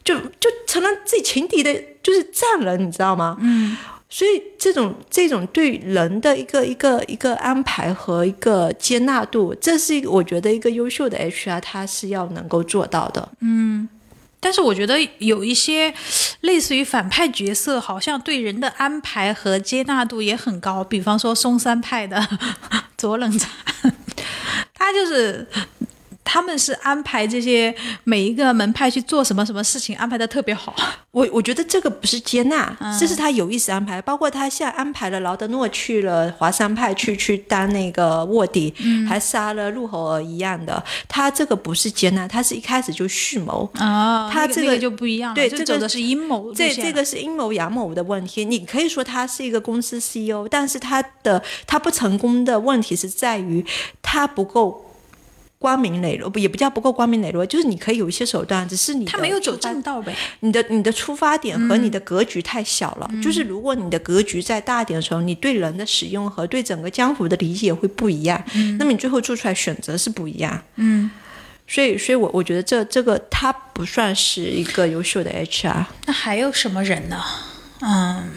[0.04, 3.38] 就就成了自己情敌的，就是战人，你知道吗？
[3.40, 3.78] 嗯。
[4.12, 13.30] 所以这种这种对人的一个一个一个安排和一个接纳度，这是我觉得一个优秀的 HR 他是要能够做到的。
[13.42, 13.88] 嗯，
[14.40, 15.94] 但是我觉得有一些
[16.42, 20.84] 类似于反派角色，好像对人的安排和接纳度也很高。
[20.84, 22.28] 比方说嵩山派的
[22.98, 23.50] 左冷禅，
[24.74, 25.48] 他就是。
[26.32, 27.74] 他们是安排这些
[28.04, 30.76] 每一个门派去做什么什么事情，安排的特别好。
[31.10, 34.00] 我我觉得这个不是接纳，这是他有意识安排。
[34.00, 38.72] 包括他现在安排了劳德诺去了华山派去去当那个卧底，
[39.08, 40.84] 还杀了陆侯儿一样的。
[41.08, 44.30] 他这个不是接纳，他是一开始就蓄谋啊。
[44.32, 46.54] 他这个就不一样，对，这个是阴谋。
[46.54, 48.46] 这这个是阴谋阳谋的问题。
[48.46, 53.66] 你可以说他是一个公司 CEO，但是他的他不成功的问题是在于
[54.04, 54.86] 他不够。
[55.60, 60.16] 光明磊落不也不叫不够光明磊落，就是你可以有一些手段，只是你他没有走正道呗。
[60.40, 68.42] 你的你的出发点和你的格局太小了，就是如果你的格局再大一点的时候，你对人的使用和对整个江湖的理解会不一样，
[68.78, 70.64] 那么你最后做出来选择是不一样。
[70.78, 71.12] 嗯，
[71.68, 75.86] 所以所以我我觉得这这个他不算是一个优秀的 HR。
[76.06, 77.22] 那还有什么人呢？
[77.82, 78.30] 嗯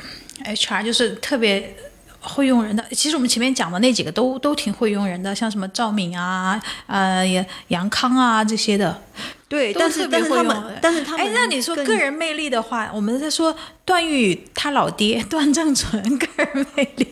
[0.45, 1.77] ，HR 就是特别。
[2.23, 9.03] 会用人的，其实我们前面讲的那几个都都挺会用人的，像什么赵敏啊、呃杨杨康啊这些的，
[9.49, 13.55] 对，但是但是他们，但是他们，哎，那你说个人魅力的话，我们在说
[13.85, 17.09] 段誉他老爹 段正淳个人魅力，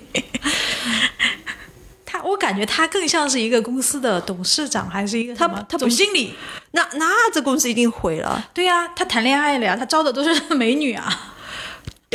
[2.06, 6.34] 他我感觉他更像是一个公司的董事长，还是一个他他总经理？
[6.70, 8.48] 那那这公司一定毁了。
[8.54, 11.34] 对呀，他谈恋爱了呀，他招的都是美女啊。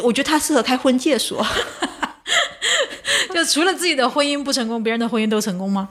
[0.02, 1.46] 我觉得他适合开婚介所。
[3.34, 5.88] 就除了自己的婚姻不成功，别人的婚姻都成功吗？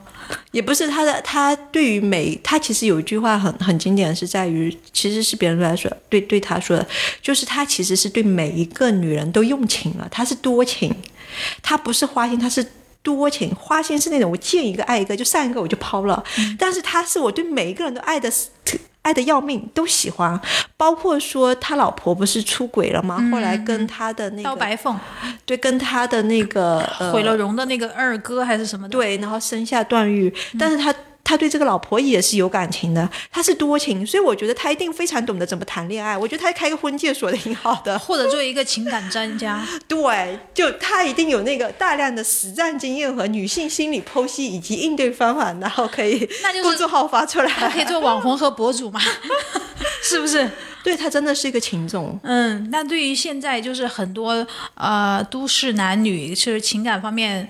[0.51, 6.87] 也不是他的，他对于美，他其实有一句话很很经典，是在于其实是别人来说对对他说的，
[7.21, 10.93] 就是他其实是对每一个女人都用情了，他是多情，
[11.61, 12.65] 他不是花心，他是
[13.03, 13.53] 多情。
[13.55, 16.23] 花心是那种我见一个爱一个，就上一个我就抛了，
[16.57, 18.31] 但是他是我对每一个人都爱的。
[19.05, 20.39] 爱的要命，都喜欢，
[20.75, 23.23] 包括说他老婆不是出轨了吗？
[23.31, 24.99] 后来跟他的那个刀白凤，
[25.45, 26.79] 对，跟他的那个
[27.13, 30.93] 毁了容的那个二哥还是什么的，对，然后生下段誉，但是他。
[31.25, 36.15] 他对这个老婆也是有感情的，他是多情，所以我觉得他一定非常懂得怎么谈恋爱。
[36.15, 39.65] 我觉得他开个婚介所的挺好的，或者做一个情感专家。
[39.89, 46.29] 对，就他一定有那个大量的实战经验和女性心理剖析以及应对方法，然后可以
[46.61, 49.01] 公众号发出来，可以做网红和博主嘛？
[50.03, 50.47] 是不是？
[50.83, 52.19] 对他真的是一个情种。
[52.21, 54.45] 嗯，那对于现在就是很多
[54.75, 57.49] 呃都市男女，就是情感方面。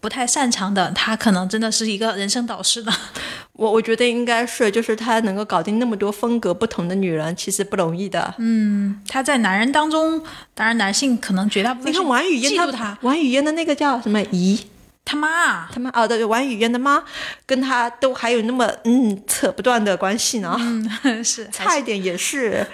[0.00, 2.92] 不太擅长的，他可能真的是一个人生导师的。
[3.52, 8.34] 我我觉得应该是，就是他能够搞定那么多风格不同的女人，其实不容易的。
[8.38, 10.22] 嗯，他在男人当中，
[10.54, 11.92] 当然男性可能绝大部分。
[11.92, 14.58] 你看王语嫣，他王语嫣的那个叫什么姨？
[15.04, 17.02] 他妈，他妈哦，对，王语嫣的妈
[17.44, 20.56] 跟他都还有那么嗯扯不断的关系呢。
[21.02, 22.66] 嗯，是 差一点也是，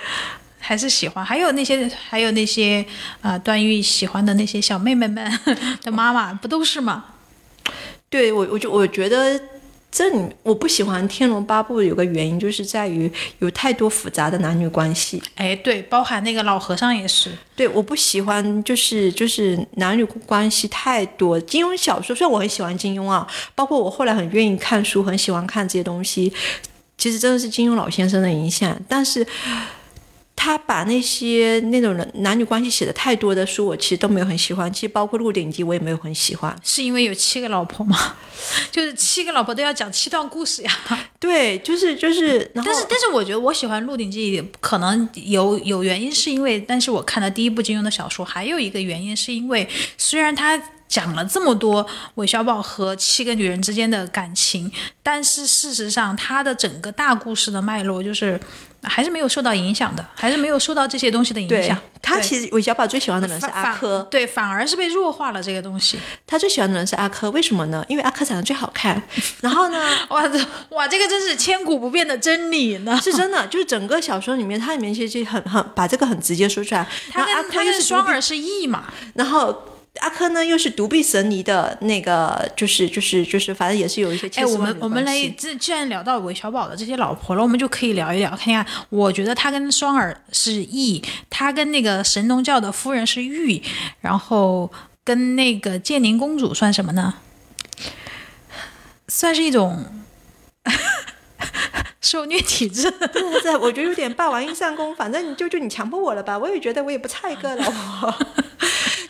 [0.61, 1.25] 还是喜欢。
[1.25, 2.85] 还有那些，还有那些
[3.23, 5.41] 啊，段誉喜欢的那些小妹妹们
[5.83, 7.05] 的妈妈，不都是吗？
[8.09, 9.41] 对我，我就我觉得
[9.91, 15.23] 这里我不喜欢《天龙八部》有个原因，就是在于有太多复杂的男女关系。
[15.35, 17.31] 哎，对，包含那个老和尚也是。
[17.55, 21.41] 对，我不喜欢就是就是男女关系太多。
[21.41, 26.33] 金庸小说虽然我很喜欢金庸啊，包括我后来很愿意看书，很喜欢看这些东西，
[26.97, 29.27] 其实真的是金庸老先生的影响，但是。
[30.37, 34.71] 他把那些那种人男女关系写的太多的书，我其实都没有很喜欢。
[34.73, 36.55] 其实包括《鹿鼎记》，我也没有很喜欢。
[36.63, 38.17] 是因为有七个老婆吗？
[38.71, 40.71] 就是七个老婆都要讲七段故事呀。
[41.19, 42.49] 对，就是就是。
[42.55, 49.67] 但是但是，我觉得我喜欢《鹿鼎记》，可能有有原因，是因为，但是我看的第一部金庸的小说，还有一个原因是因为，
[49.97, 51.85] 虽然他讲了这么多
[52.17, 54.71] 韦小宝和七个女人之间的感情，
[55.03, 58.39] 但是事实上，他的整个大故事的脉络就是。
[58.87, 61.77] 还是没有受到影响的，还是没有受到这些东西的影响。
[62.01, 65.99] 他其实韦小宝最喜欢的人是阿珂，对，反而是被弱化了这个东西。
[66.27, 67.85] 他最喜欢的人是阿珂，为什么呢？
[67.89, 69.03] 因为阿珂长得最好看。
[69.43, 69.79] 然后呢？
[70.11, 70.39] 哇，这
[70.71, 72.99] 哇，这个真是千古不变的真理呢。
[73.03, 76.87] 是真的，就是整个小说里面，它里面其实很很把这个很直接说出来。
[77.11, 78.85] 他跟他跟双儿是异嘛？
[79.15, 79.76] 然后。
[80.01, 84.29] 阿珂呢，又是独臂神尼的那个，就是就是就是，反正也是有一些。
[84.37, 88.31] 哎，我们我们来，这既然聊到韦小宝的这些老婆了，我们就可以聊一聊。
[88.31, 93.63] 看看，我觉得他跟双儿是义，他跟那个神农教的夫人是玉，
[94.01, 94.71] 然后
[95.05, 97.15] 跟那个建宁公主算什么呢？
[99.09, 99.85] 算是一种
[102.01, 102.91] 受虐体质。
[102.91, 104.95] 对对，我觉得有点霸王硬上弓。
[104.97, 106.37] 反正你就就你强迫我了吧？
[106.37, 108.15] 我也觉得我也不差一个老婆。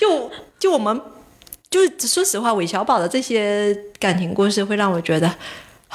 [0.07, 1.01] 就就我们，
[1.69, 5.35] 就是说实话，韦小宝的这些感情故事会让我觉得。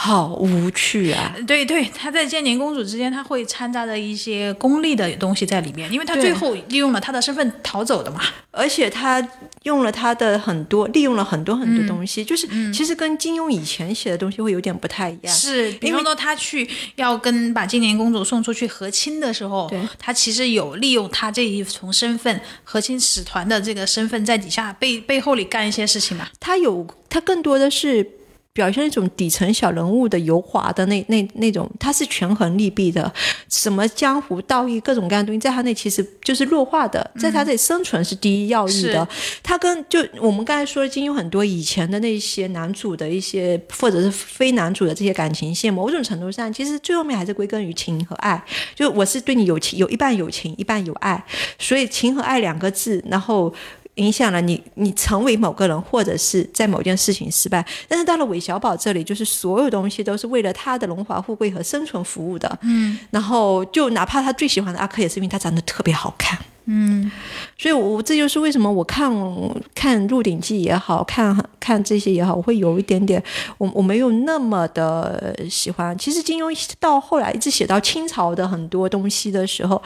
[0.04, 1.36] 好无趣啊！
[1.46, 8.20] 对对，他在建宁公主之间，他会掺杂着一些功利的东西在里面，因为他最后利用了他的身份逃走的嘛。
[8.50, 9.26] 而且他
[9.62, 15.32] 用了他的很多，利用了很多很多东西，就是其实跟金庸以前写的东西会有点不太一样。
[15.32, 26.28] 是，比方说他去要跟把建宁公主送出去和亲的时候，他其实有利用他这一重身份，和亲使团的这个身份，在底下背背后里干一些事情嘛。
[26.40, 28.04] 他有，他更多的是。
[28.54, 33.12] 表现一种底层小人物的油滑的那那那种，他是权衡利弊的，
[33.50, 39.08] 什么江湖道义各种各样的东西，在他那其实就是弱化的，在他这里生存是第一要义的。
[39.42, 48.44] 他跟就我们刚才说的金庸很多以前的那些男主的一些或者是非男主的这些感情线，某种程度上其实最后面还是归根于情和爱。
[48.76, 51.24] 就我是对你有情，有一半有情，一半有爱，
[51.58, 53.54] 所以情和爱两个字，然后。
[53.96, 57.66] 影响了你，你成为某个人，或者是在某件事情失败。
[57.88, 62.60] 但是到了韦小宝这里，就是所有东西都是为了他的荣华富贵和生存服务的。
[62.62, 66.40] 嗯，然后就哪怕他最喜欢的阿珂，也是因为他长得特别好看。
[66.66, 67.12] 嗯，
[67.58, 69.12] 所以，我这就是为什么我看
[69.76, 73.22] 看《鹿鼎记》也好看看这些也好，我会有一点点，
[73.58, 75.98] 我我没有那么的喜欢。
[75.98, 79.82] 其实金庸到后来一直写到清朝的很多东西的时候，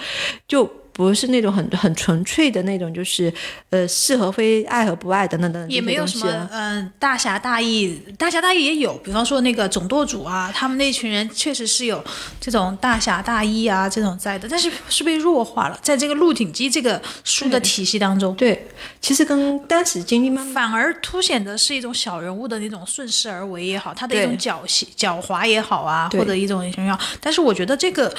[0.47, 0.69] 就。
[0.95, 3.31] 不是那种很很纯粹的那种，就是
[3.69, 12.01] 呃是和非、爱和不爱等等等等也没有什么嗯大侠大义，大侠大义也有，比方说那个总舵主啊，他们那群人确实是有
[12.39, 18.33] 这种大侠大义啊这种在的，但是是被弱化了，在这个《鹿鼎记》这个书的体系当中。
[18.35, 18.65] 对，
[19.01, 26.97] 其实跟当时经历慢反而凸显的是一种小人物的那种顺势而为也好，他的一种狡黠狡猾也好啊，或者一种什么样。
[27.19, 28.15] 但是我觉得这个。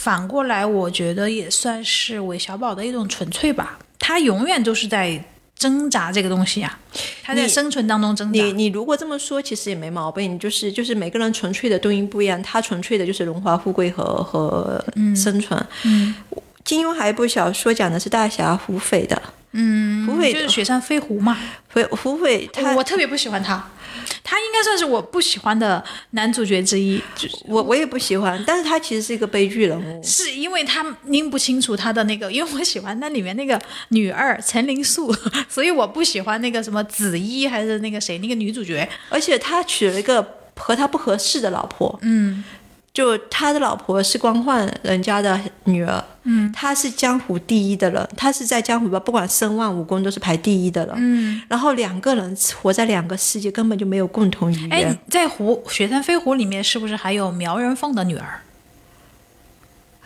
[0.00, 3.76] 反过来，我觉得也算是韦小宝的一种纯粹吧。
[3.98, 5.22] 他永远都是在
[5.56, 6.78] 挣扎这个东西呀，
[7.24, 8.40] 他在生存当中挣扎。
[8.40, 10.38] 你你如果这么说，其实也没毛病。
[10.38, 14.84] 就是就是每个人纯粹的东西不一样，他纯粹的就是荣华富贵和和
[15.16, 15.60] 生存。
[15.84, 16.14] 嗯，
[16.64, 19.20] 金庸还有一部小说讲的是大侠胡斐的。
[19.52, 21.36] 嗯，胡斐就是雪山飞狐嘛。
[21.72, 23.70] 胡胡斐，他我特别不喜欢他。
[24.22, 35.14] 他应该算是我不喜欢的男主角之一，就是我我也不喜欢，但是他其实是一个悲剧人物，是因为他拎不清楚他的那个，因为我喜欢那里面那个女二陈灵素，
[35.48, 40.22] 所以我不喜欢那个什么紫衣还是那个谁那个女主角，而且他娶了一个
[40.56, 42.44] 和他不合适的老婆，嗯。
[42.98, 54.72] 就他的老婆是光焕人家的女儿，嗯，他是江湖第一的人，他是在江湖吧，不管声望武功都是排第一的了，嗯，然后两个人活在两个世界，根本就没有共同语言。
[54.72, 58.40] 哎，在《湖雪山飞狐》里面是不是还有苗人凤的女儿？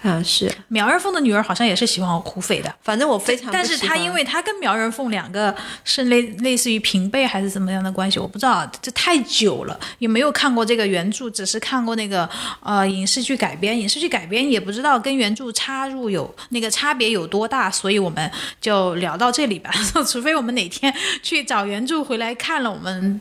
[0.02, 2.74] 啊，是苗人凤的女儿，好像也是喜欢胡斐的。
[2.82, 12.28] 反正我非常，但是他因为他跟苗人凤两个是类类似于平辈还是怎么样的关系，我不知道，这太久了，也没有看过这个原著，只是看过那个
[12.60, 18.30] 呃影视剧改编，影视剧改编也不知道跟原著插入有那个差别有多大，所以我们
[18.60, 19.70] 就聊到这里吧。
[20.06, 20.92] 除非我们哪天
[21.22, 23.20] 去找原著回来看了，我们。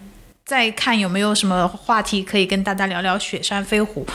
[0.51, 4.05] 再看有没有什么话题可以跟大家聊聊《雪山飞狐》。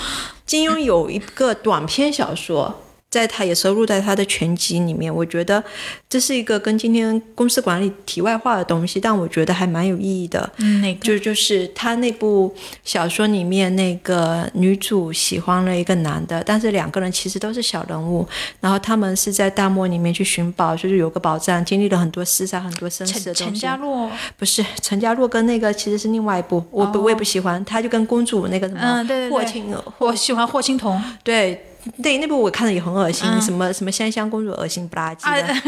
[0.45, 2.86] 金庸有一个短篇小说。
[3.09, 5.63] 在他也收录在他的全集里面，我觉得
[6.09, 10.51] 这是一个跟今天公司管理题外话的东西，但我觉得还蛮有意义的。
[10.59, 12.55] 嗯，那个就就是他那部
[12.85, 18.27] 小说里面那个女主喜欢了一个男的，但是两个人其实都是小人物，
[18.61, 23.45] 然后他们是在大漠里面去寻宝，就是有个宝藏，经历了很多厮杀、很多生死的东西。
[23.45, 31.03] 陈家洛不是陈家洛跟那个其实是另外一部，我不、我也不喜欢，他就跟公主那个什么嗯对对对霍青我喜欢霍青桐。
[31.23, 31.63] 对。
[32.03, 35.31] 对，那部我看的也很恶心，嗯什么什么香香公主恶心不拉几的。
[35.31, 35.47] 啊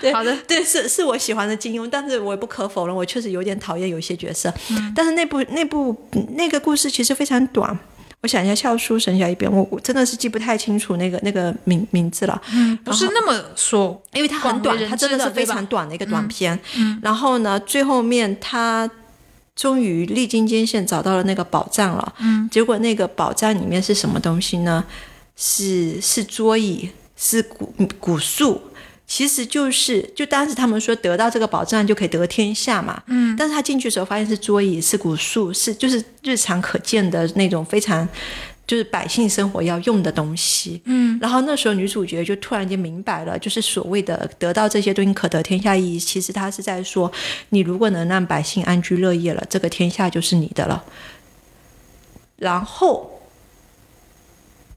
[0.00, 4.52] 对好的，对，是是我喜欢的金庸，但是我也不可否认，我确实有点讨厌有一些角色。
[4.70, 5.94] 嗯但是那部那部
[6.36, 7.76] 那个故事其实非常短。
[8.20, 12.40] 我想一下，笑书神侠一遍，我我真的是记不太清楚那个那个名名字了，
[12.84, 16.58] 不是那么说，因为它很短它真的是非常短的一个短片。
[16.76, 18.90] 嗯，然后呢，最后面他
[19.58, 22.14] 终于历经艰险找到了那个宝藏了。
[22.20, 24.84] 嗯，结果那个宝藏里面是什么东西呢？
[25.36, 28.62] 是是桌椅，是古古树。
[29.10, 38.06] 其实就是，就当时他们说得到这个宝藏就可以得天下嘛，嗯，但是他进去的时候发现是桌椅，是古树，是就是日常可见的那种非常
[38.68, 47.10] 就是百姓生活要用的东西，嗯，然后那时候女主角就突然间明白了，就是所谓的得到这些东西可得天下意义，其实她是在说，
[47.48, 50.84] 你如果能让百姓安居乐业了，这个天下就是你的了。
[52.36, 53.22] 然后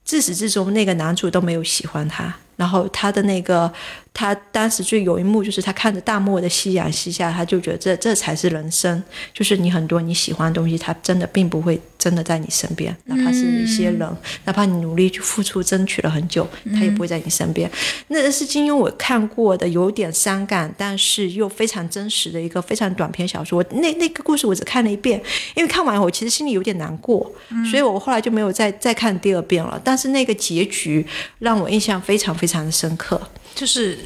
[0.06, 2.38] 自始至终，那个男主都没有喜欢她。
[2.62, 3.74] 然后他的那个，
[4.14, 9.02] 他当时就有一幕，就是他看着大漠的夕阳西下，他就觉得这这才是人生，
[9.34, 14.08] 就是你很多你喜欢的东西，他真的并不会真的在你身边，哪怕是一些人，
[14.46, 17.68] 哪怕你努力去付出，争取了很久，他也不会在你身边。
[18.10, 23.58] 那是金庸我看过的，有点伤感，但是又非常真实的一个非常短篇小说。
[23.58, 25.20] 我那那个故事我只看了一遍，
[25.56, 27.34] 因为看完我其实心里有点难过，
[27.72, 29.82] 所以我后来就没有再再看第二遍了。
[29.84, 31.04] 但是那个结局
[31.40, 33.22] 让我印象非常非常非常的深刻。
[33.56, 33.98] 就是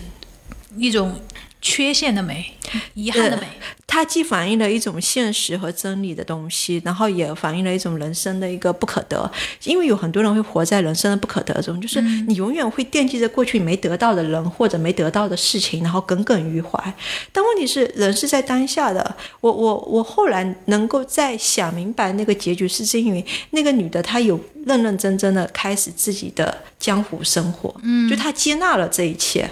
[0.78, 1.20] 一种
[1.66, 2.54] 缺陷的美，
[2.94, 3.48] 遗憾的美。
[3.88, 9.32] 它既反映了一种现实和真理的东西，然后也反映了一种人生的一个不可得。
[9.64, 16.94] 因为有很多人会活在人生的不可得中，就是你永远会惦记着过去没得到的人或者没得到的事情，然后耿耿于怀。
[17.32, 19.16] 但问题是，人是在当下的。
[19.42, 29.50] 我我我后来能够再想明白那个结局，是因为那个女的她有认认真真的开始自己的江湖生活，嗯，就她接纳了这一切。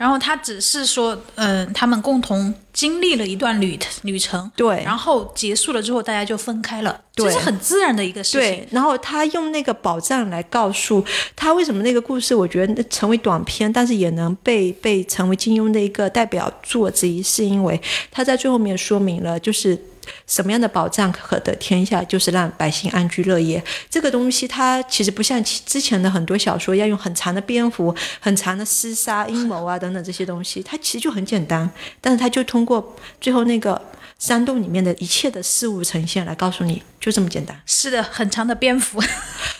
[0.00, 8.40] 然后他只是说，嗯、他们共同经历了一段旅旅程，对然后结束了之后，大家就分开了，对这是很自然的一个事情。
[8.40, 11.04] 对，然后他用那个宝藏来告诉
[11.36, 17.78] 他为什么那个故事，我觉得成为短篇，但是也能被被成为金庸的一个代表作之一，是因为
[18.10, 19.78] 他在最后面说明了，就是。
[20.26, 23.62] 什么样的保障可得天下，就是让百姓安居乐业。
[23.88, 33.80] 这个东西它其实不像其之前的很多小说要用很长的篇幅、很长的厮杀、阴谋啊等等这些东西，它其实就很简单，但是它就通过最后那个
[34.18, 37.60] 山洞里面的一切的事物呈现来告诉你，就这么简单。
[37.66, 39.02] 是的，很长的篇幅。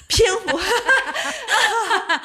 [0.08, 2.20] 篇幅呃，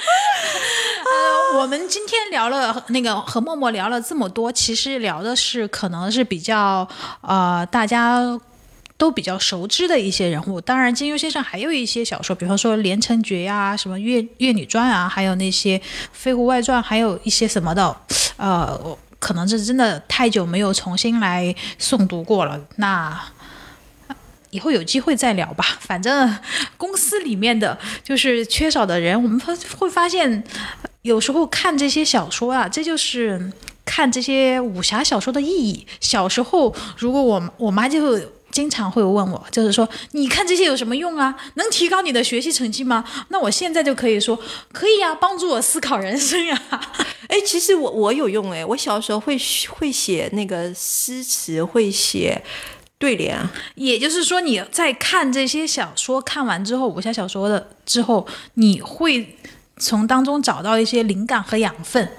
[1.57, 6.87] 我们今天聊了那个和默默聊了这么多，其实聊的是可能是比较
[7.21, 8.39] 呃大家。
[8.97, 15.77] 都比较熟知的一些人物，当然金庸先生还有一些小说，比方说《连城诀》呀、什么岳岳女传啊，还有那些
[16.13, 17.93] 《飞狐外传》，还有一些什么的，
[18.37, 22.57] 呃，可能是真的太久没有重新来诵读过了。
[22.77, 23.21] 那
[24.51, 25.65] 以后有机会再聊吧。
[25.81, 26.33] 反正
[26.77, 29.37] 公司里面的就是缺少的人，我们
[29.77, 30.41] 会发现，
[31.05, 33.51] 有时候看这些小说啊，这就是
[33.85, 35.85] 看这些武侠小说的意义。
[36.01, 38.19] 小时候，如果我我妈就。
[38.51, 41.35] 经常会问我，就是说，你看这些有什么用啊？
[41.55, 43.03] 能提高你的学习成绩吗？
[43.27, 44.39] 那我现在就可以说，
[44.71, 46.57] 可以呀、帮助我思考人生呀、
[47.27, 49.37] 哎，其实我我有用哎，我小时候会
[49.67, 52.41] 会写那个诗词，会写
[52.97, 53.37] 对联。
[53.73, 59.35] 也就是说，你在看这些小说，看完之后，武侠小说的之后，你会
[59.77, 62.09] 从当中找到一些灵感和养分。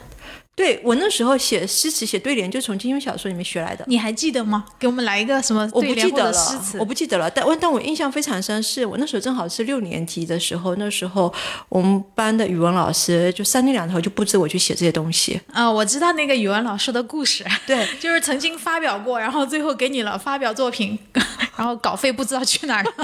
[0.56, 3.84] 对我那时候写诗词、写对联，就从金庸小说里面学来的。
[3.86, 4.64] 你还记得吗？
[4.78, 7.30] 给我们来一个什么我不记得了我不记得了。
[7.30, 11.30] 但我但我印象非常深，是我那时候正好是六年级的时候，那时候
[11.68, 15.38] 我们班的语文老师就三天两头就布置我去写这些东西。
[15.52, 20.98] 啊、我知道那个语文老师的故事，对， 就是曾经发表过，然后最后给你了发表作品，
[21.54, 22.90] 然后稿费不知道去哪儿了。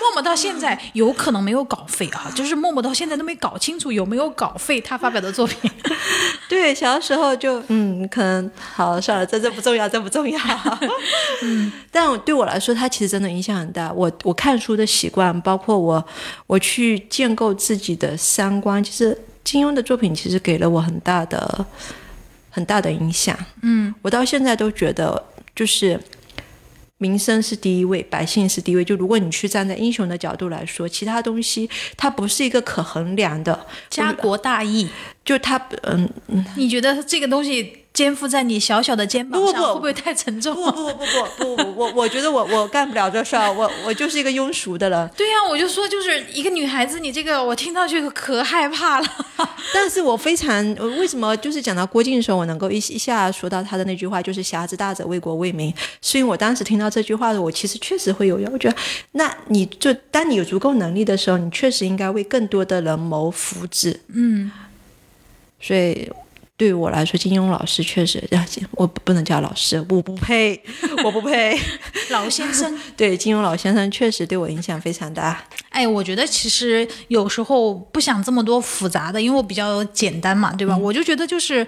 [0.00, 5.70] 默默到现在有可能没有稿费啊，就是默默到现在都没搞清楚有没有稿费他发表的作品。
[6.48, 10.40] 对，小的时候就嗯，可能好算了，这这不重要，这不重要。
[11.42, 13.92] 嗯，但对我来说，他其实真的影响很大。
[13.92, 16.04] 我我看书的习惯，包括我
[16.46, 21.66] 我去建构自己的三观，其实金庸的作品其实给了我很大的
[22.50, 23.36] 很大的影响。
[23.62, 25.22] 嗯，我到现在都觉得
[25.54, 26.00] 就是。
[27.04, 28.82] 民生是第一位，百姓是第一位。
[28.82, 33.66] 就如果你去站在英雄的角度来说，其他东西它不是一个可衡量的。
[33.90, 34.88] 家国大义，
[35.22, 36.08] 就他，嗯，
[36.56, 37.83] 你觉得这个东西？
[37.94, 40.52] 肩负在你小小的肩膀上，会不会太沉重？
[40.52, 40.96] 不不不
[41.38, 45.10] 不不不，我我觉得我我干不了这事儿，我我就是一个庸俗的人。
[45.16, 49.06] 对呀，我就说就是一个女孩子，你这个我听上去可害怕了。
[49.72, 55.72] 但是我非常为什么就是讲到郭靖的时候，我能够一一下说到他的那句话，就是侠之大者，为国为民。
[56.02, 58.76] 是因为我当时听到这句话的，我其实确实会有，我觉得，
[59.12, 63.96] 那你就当你有足够能力的时候，你确实应该为更多的人谋福祉。
[64.08, 64.50] 嗯，
[65.60, 66.10] 所以。
[66.56, 68.22] 对于我来说，金庸老师确实，
[68.72, 70.62] 我不能叫老师，我不配，
[71.04, 71.58] 我不配。
[72.10, 75.44] 老先生，对金庸老先生确实对我影响非常大。
[75.70, 80.76] 哎，我觉得其实有时候不想这么多复杂的，因为我比较简单嘛，对吧？
[80.76, 81.66] 我就觉得就是。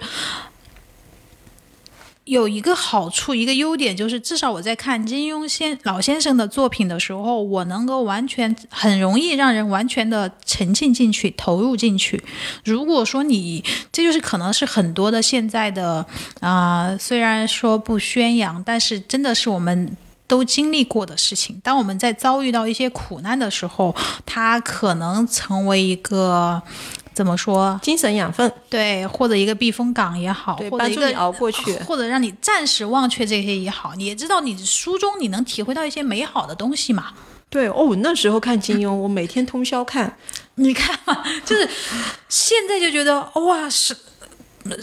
[2.27, 12.21] 有一个好处，一个优点就是，至少我在看金庸先老先生的作品的时候，我能够完全很容易让人完全的沉浸进去、投入进去。
[12.65, 13.63] 如果说你，
[13.93, 16.05] 这就是可能是很多的现在的
[16.41, 19.95] 啊，虽然说不宣扬，但是真的是我们
[20.27, 21.57] 都经历过的事情。
[21.63, 26.61] 当我们在遭遇到一些苦难的时候，它可能成为一个。
[27.17, 27.79] 怎么说？
[27.81, 37.07] 精神养分，对，或者一个避风港也好，或者一个熬过去，或者让你暂时忘却这些也好，你也知道，你书中你能体会到一些美好的东西嘛？
[37.49, 40.15] 对哦，那时候看金庸，我每天通宵看，
[40.55, 41.67] 你看嘛，就是
[42.29, 43.97] 现在就觉得哇，是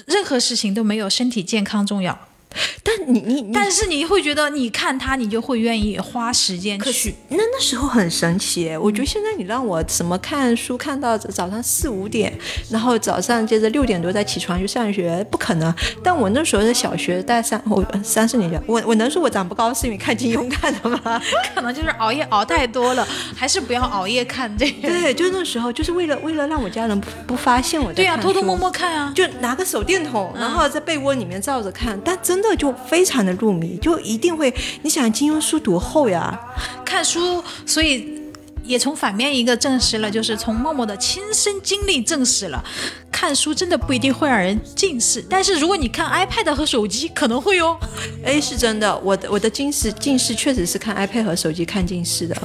[0.07, 2.19] 任何事情都没有身体健康重要。
[2.83, 7.15] 但你你但是你会觉得你看他，你就会愿意花时间去。
[7.29, 12.33] 那那时候很神奇，我觉得现在你让我怎么看书看到早上四五点，
[12.71, 15.75] 然后早上接着六点多再起床去上学，不可能。
[16.03, 21.21] 但我那时候在小学带三我三四年级，我我能说我长不高是因为看金庸看的吗？
[21.55, 24.89] 可能就是熬夜熬太多了，还是不要熬夜看这个。
[24.89, 31.99] 对，就那时候就是为了为了让我家人不不发现我在对呀，偷偷摸摸看啊，就拿个手电筒，然后在被窝里面照着看。
[32.05, 34.53] 但真的就非常的入迷，就一定会。
[34.83, 36.39] 你想金庸书多厚呀？
[36.85, 38.21] 看书，所以
[38.63, 42.65] 也从反面一个证实了，就是从默默的亲身经历证实了，
[43.11, 45.25] 看书真的不一定会让人近视。
[45.29, 47.79] 但是如果你看 iPad 和手机，可能会哦。
[48.25, 52.37] 哎，是真的，我的我的近视近视确实是看 iPad 和手机看近视的。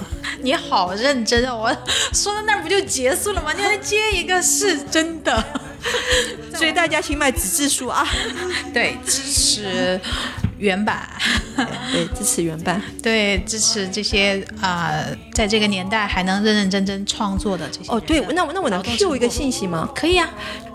[0.42, 1.56] 你好认真啊！
[1.56, 1.70] 我
[2.14, 3.54] 说到那儿不就结束了吗？
[3.54, 5.44] 你还接一个是真的。
[6.56, 8.08] 所以大家请买纸质书啊！
[8.74, 10.00] 对，支持
[10.60, 11.10] 原版，
[11.92, 14.94] 对，支持原版， 对，支持这些啊，
[15.34, 17.92] 在这个年代还能认认真真创作的这些。
[17.92, 19.90] 哦，对，那我那我能 Q 一个信息吗？
[19.96, 20.30] 可以啊。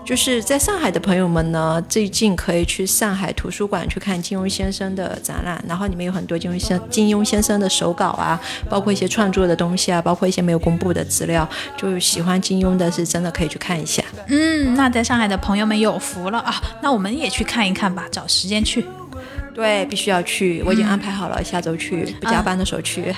[0.05, 14.03] 就是在上海的朋友们呢，最近可以去上海图书馆去看金庸先生的展览，然后里面有很多金庸先金庸先生的手稿啊，包括一些创作的东西啊，包括一些没有公布的资料，就喜欢金庸的是真的可以去看一下。
[14.27, 18.85] 嗯，那在上海的朋友们有福了啊，那我们也去看一看吧，找时间去。
[19.55, 23.15] 对，必须要去，我已经安排好了，下周去，不加班的时候去。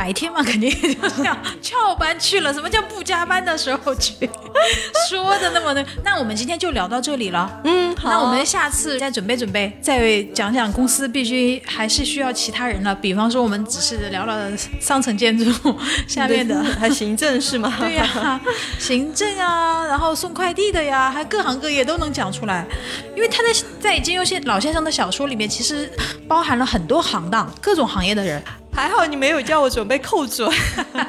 [0.00, 2.54] 白天嘛，肯定就是这样翘班去了。
[2.54, 4.14] 什么叫不加班的时候去？
[5.10, 7.60] 说的那么的，那我们今天就聊到这里了。
[7.64, 8.08] 嗯，好。
[8.08, 12.94] 那我们下次再准备准备，再讲讲公司必须还是需要其他人了。
[12.94, 15.52] 比方说，我们只是聊了上层建筑，
[16.08, 17.70] 下面的 还行政是吗？
[17.78, 18.40] 对呀，
[18.78, 22.66] 行政啊，然后送快递的呀，还各行各业都能讲出来。
[23.14, 25.92] 因为他在在金庸先老先生的小说里面，其实
[26.26, 28.42] 包含了很多行当、各种行业的人。
[28.72, 30.50] 还好你没有叫我准备扣准，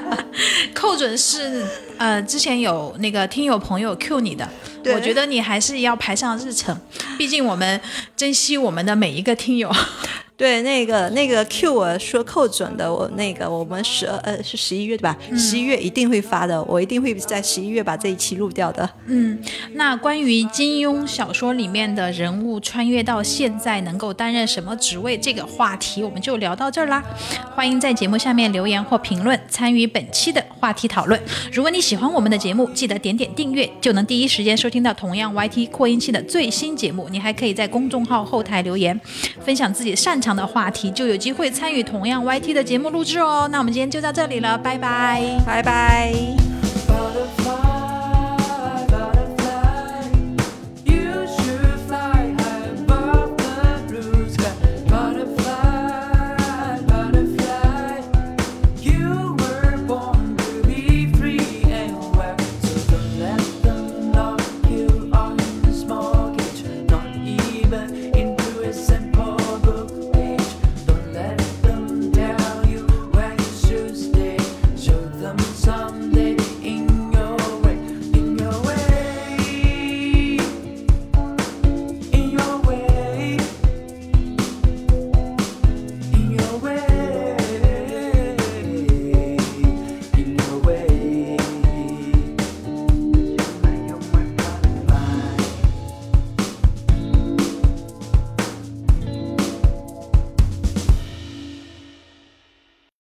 [0.74, 1.66] 扣准是
[1.98, 4.48] 呃之前有那个听友朋友 Q 你的，
[4.94, 6.78] 我觉得你还是要排上日程，
[7.18, 7.80] 毕竟我们
[8.18, 9.72] 珍惜我们的每一个听友。
[10.42, 15.16] 对，那个那个 Q 我说扣准的，我那个我们十呃是十一月对吧？
[15.38, 18.90] 十一月一定会发的，我一定会在十一月把这一期录掉的。
[19.06, 19.40] 嗯，
[19.74, 27.04] 那关于金庸小说里面的人物穿越到现在能够担任什么职位这个话题，我们就聊到这儿啦。
[27.54, 31.22] 欢迎在节目下面留言或评论，参与本期的话题讨论。
[31.54, 37.08] 如果你喜欢我们的节目，记得点点订阅，就能第一时间收听到同样 YT 扩音器的最新节目。
[37.12, 39.00] 你还可以在公众号后台留言，
[39.46, 40.31] 分享自己擅长。
[40.36, 43.48] 的话题就有机会参与同样 yt 的节目录制哦。
[43.52, 45.42] 那我们今天就到这里了拜拜。
[45.46, 46.14] 拜拜。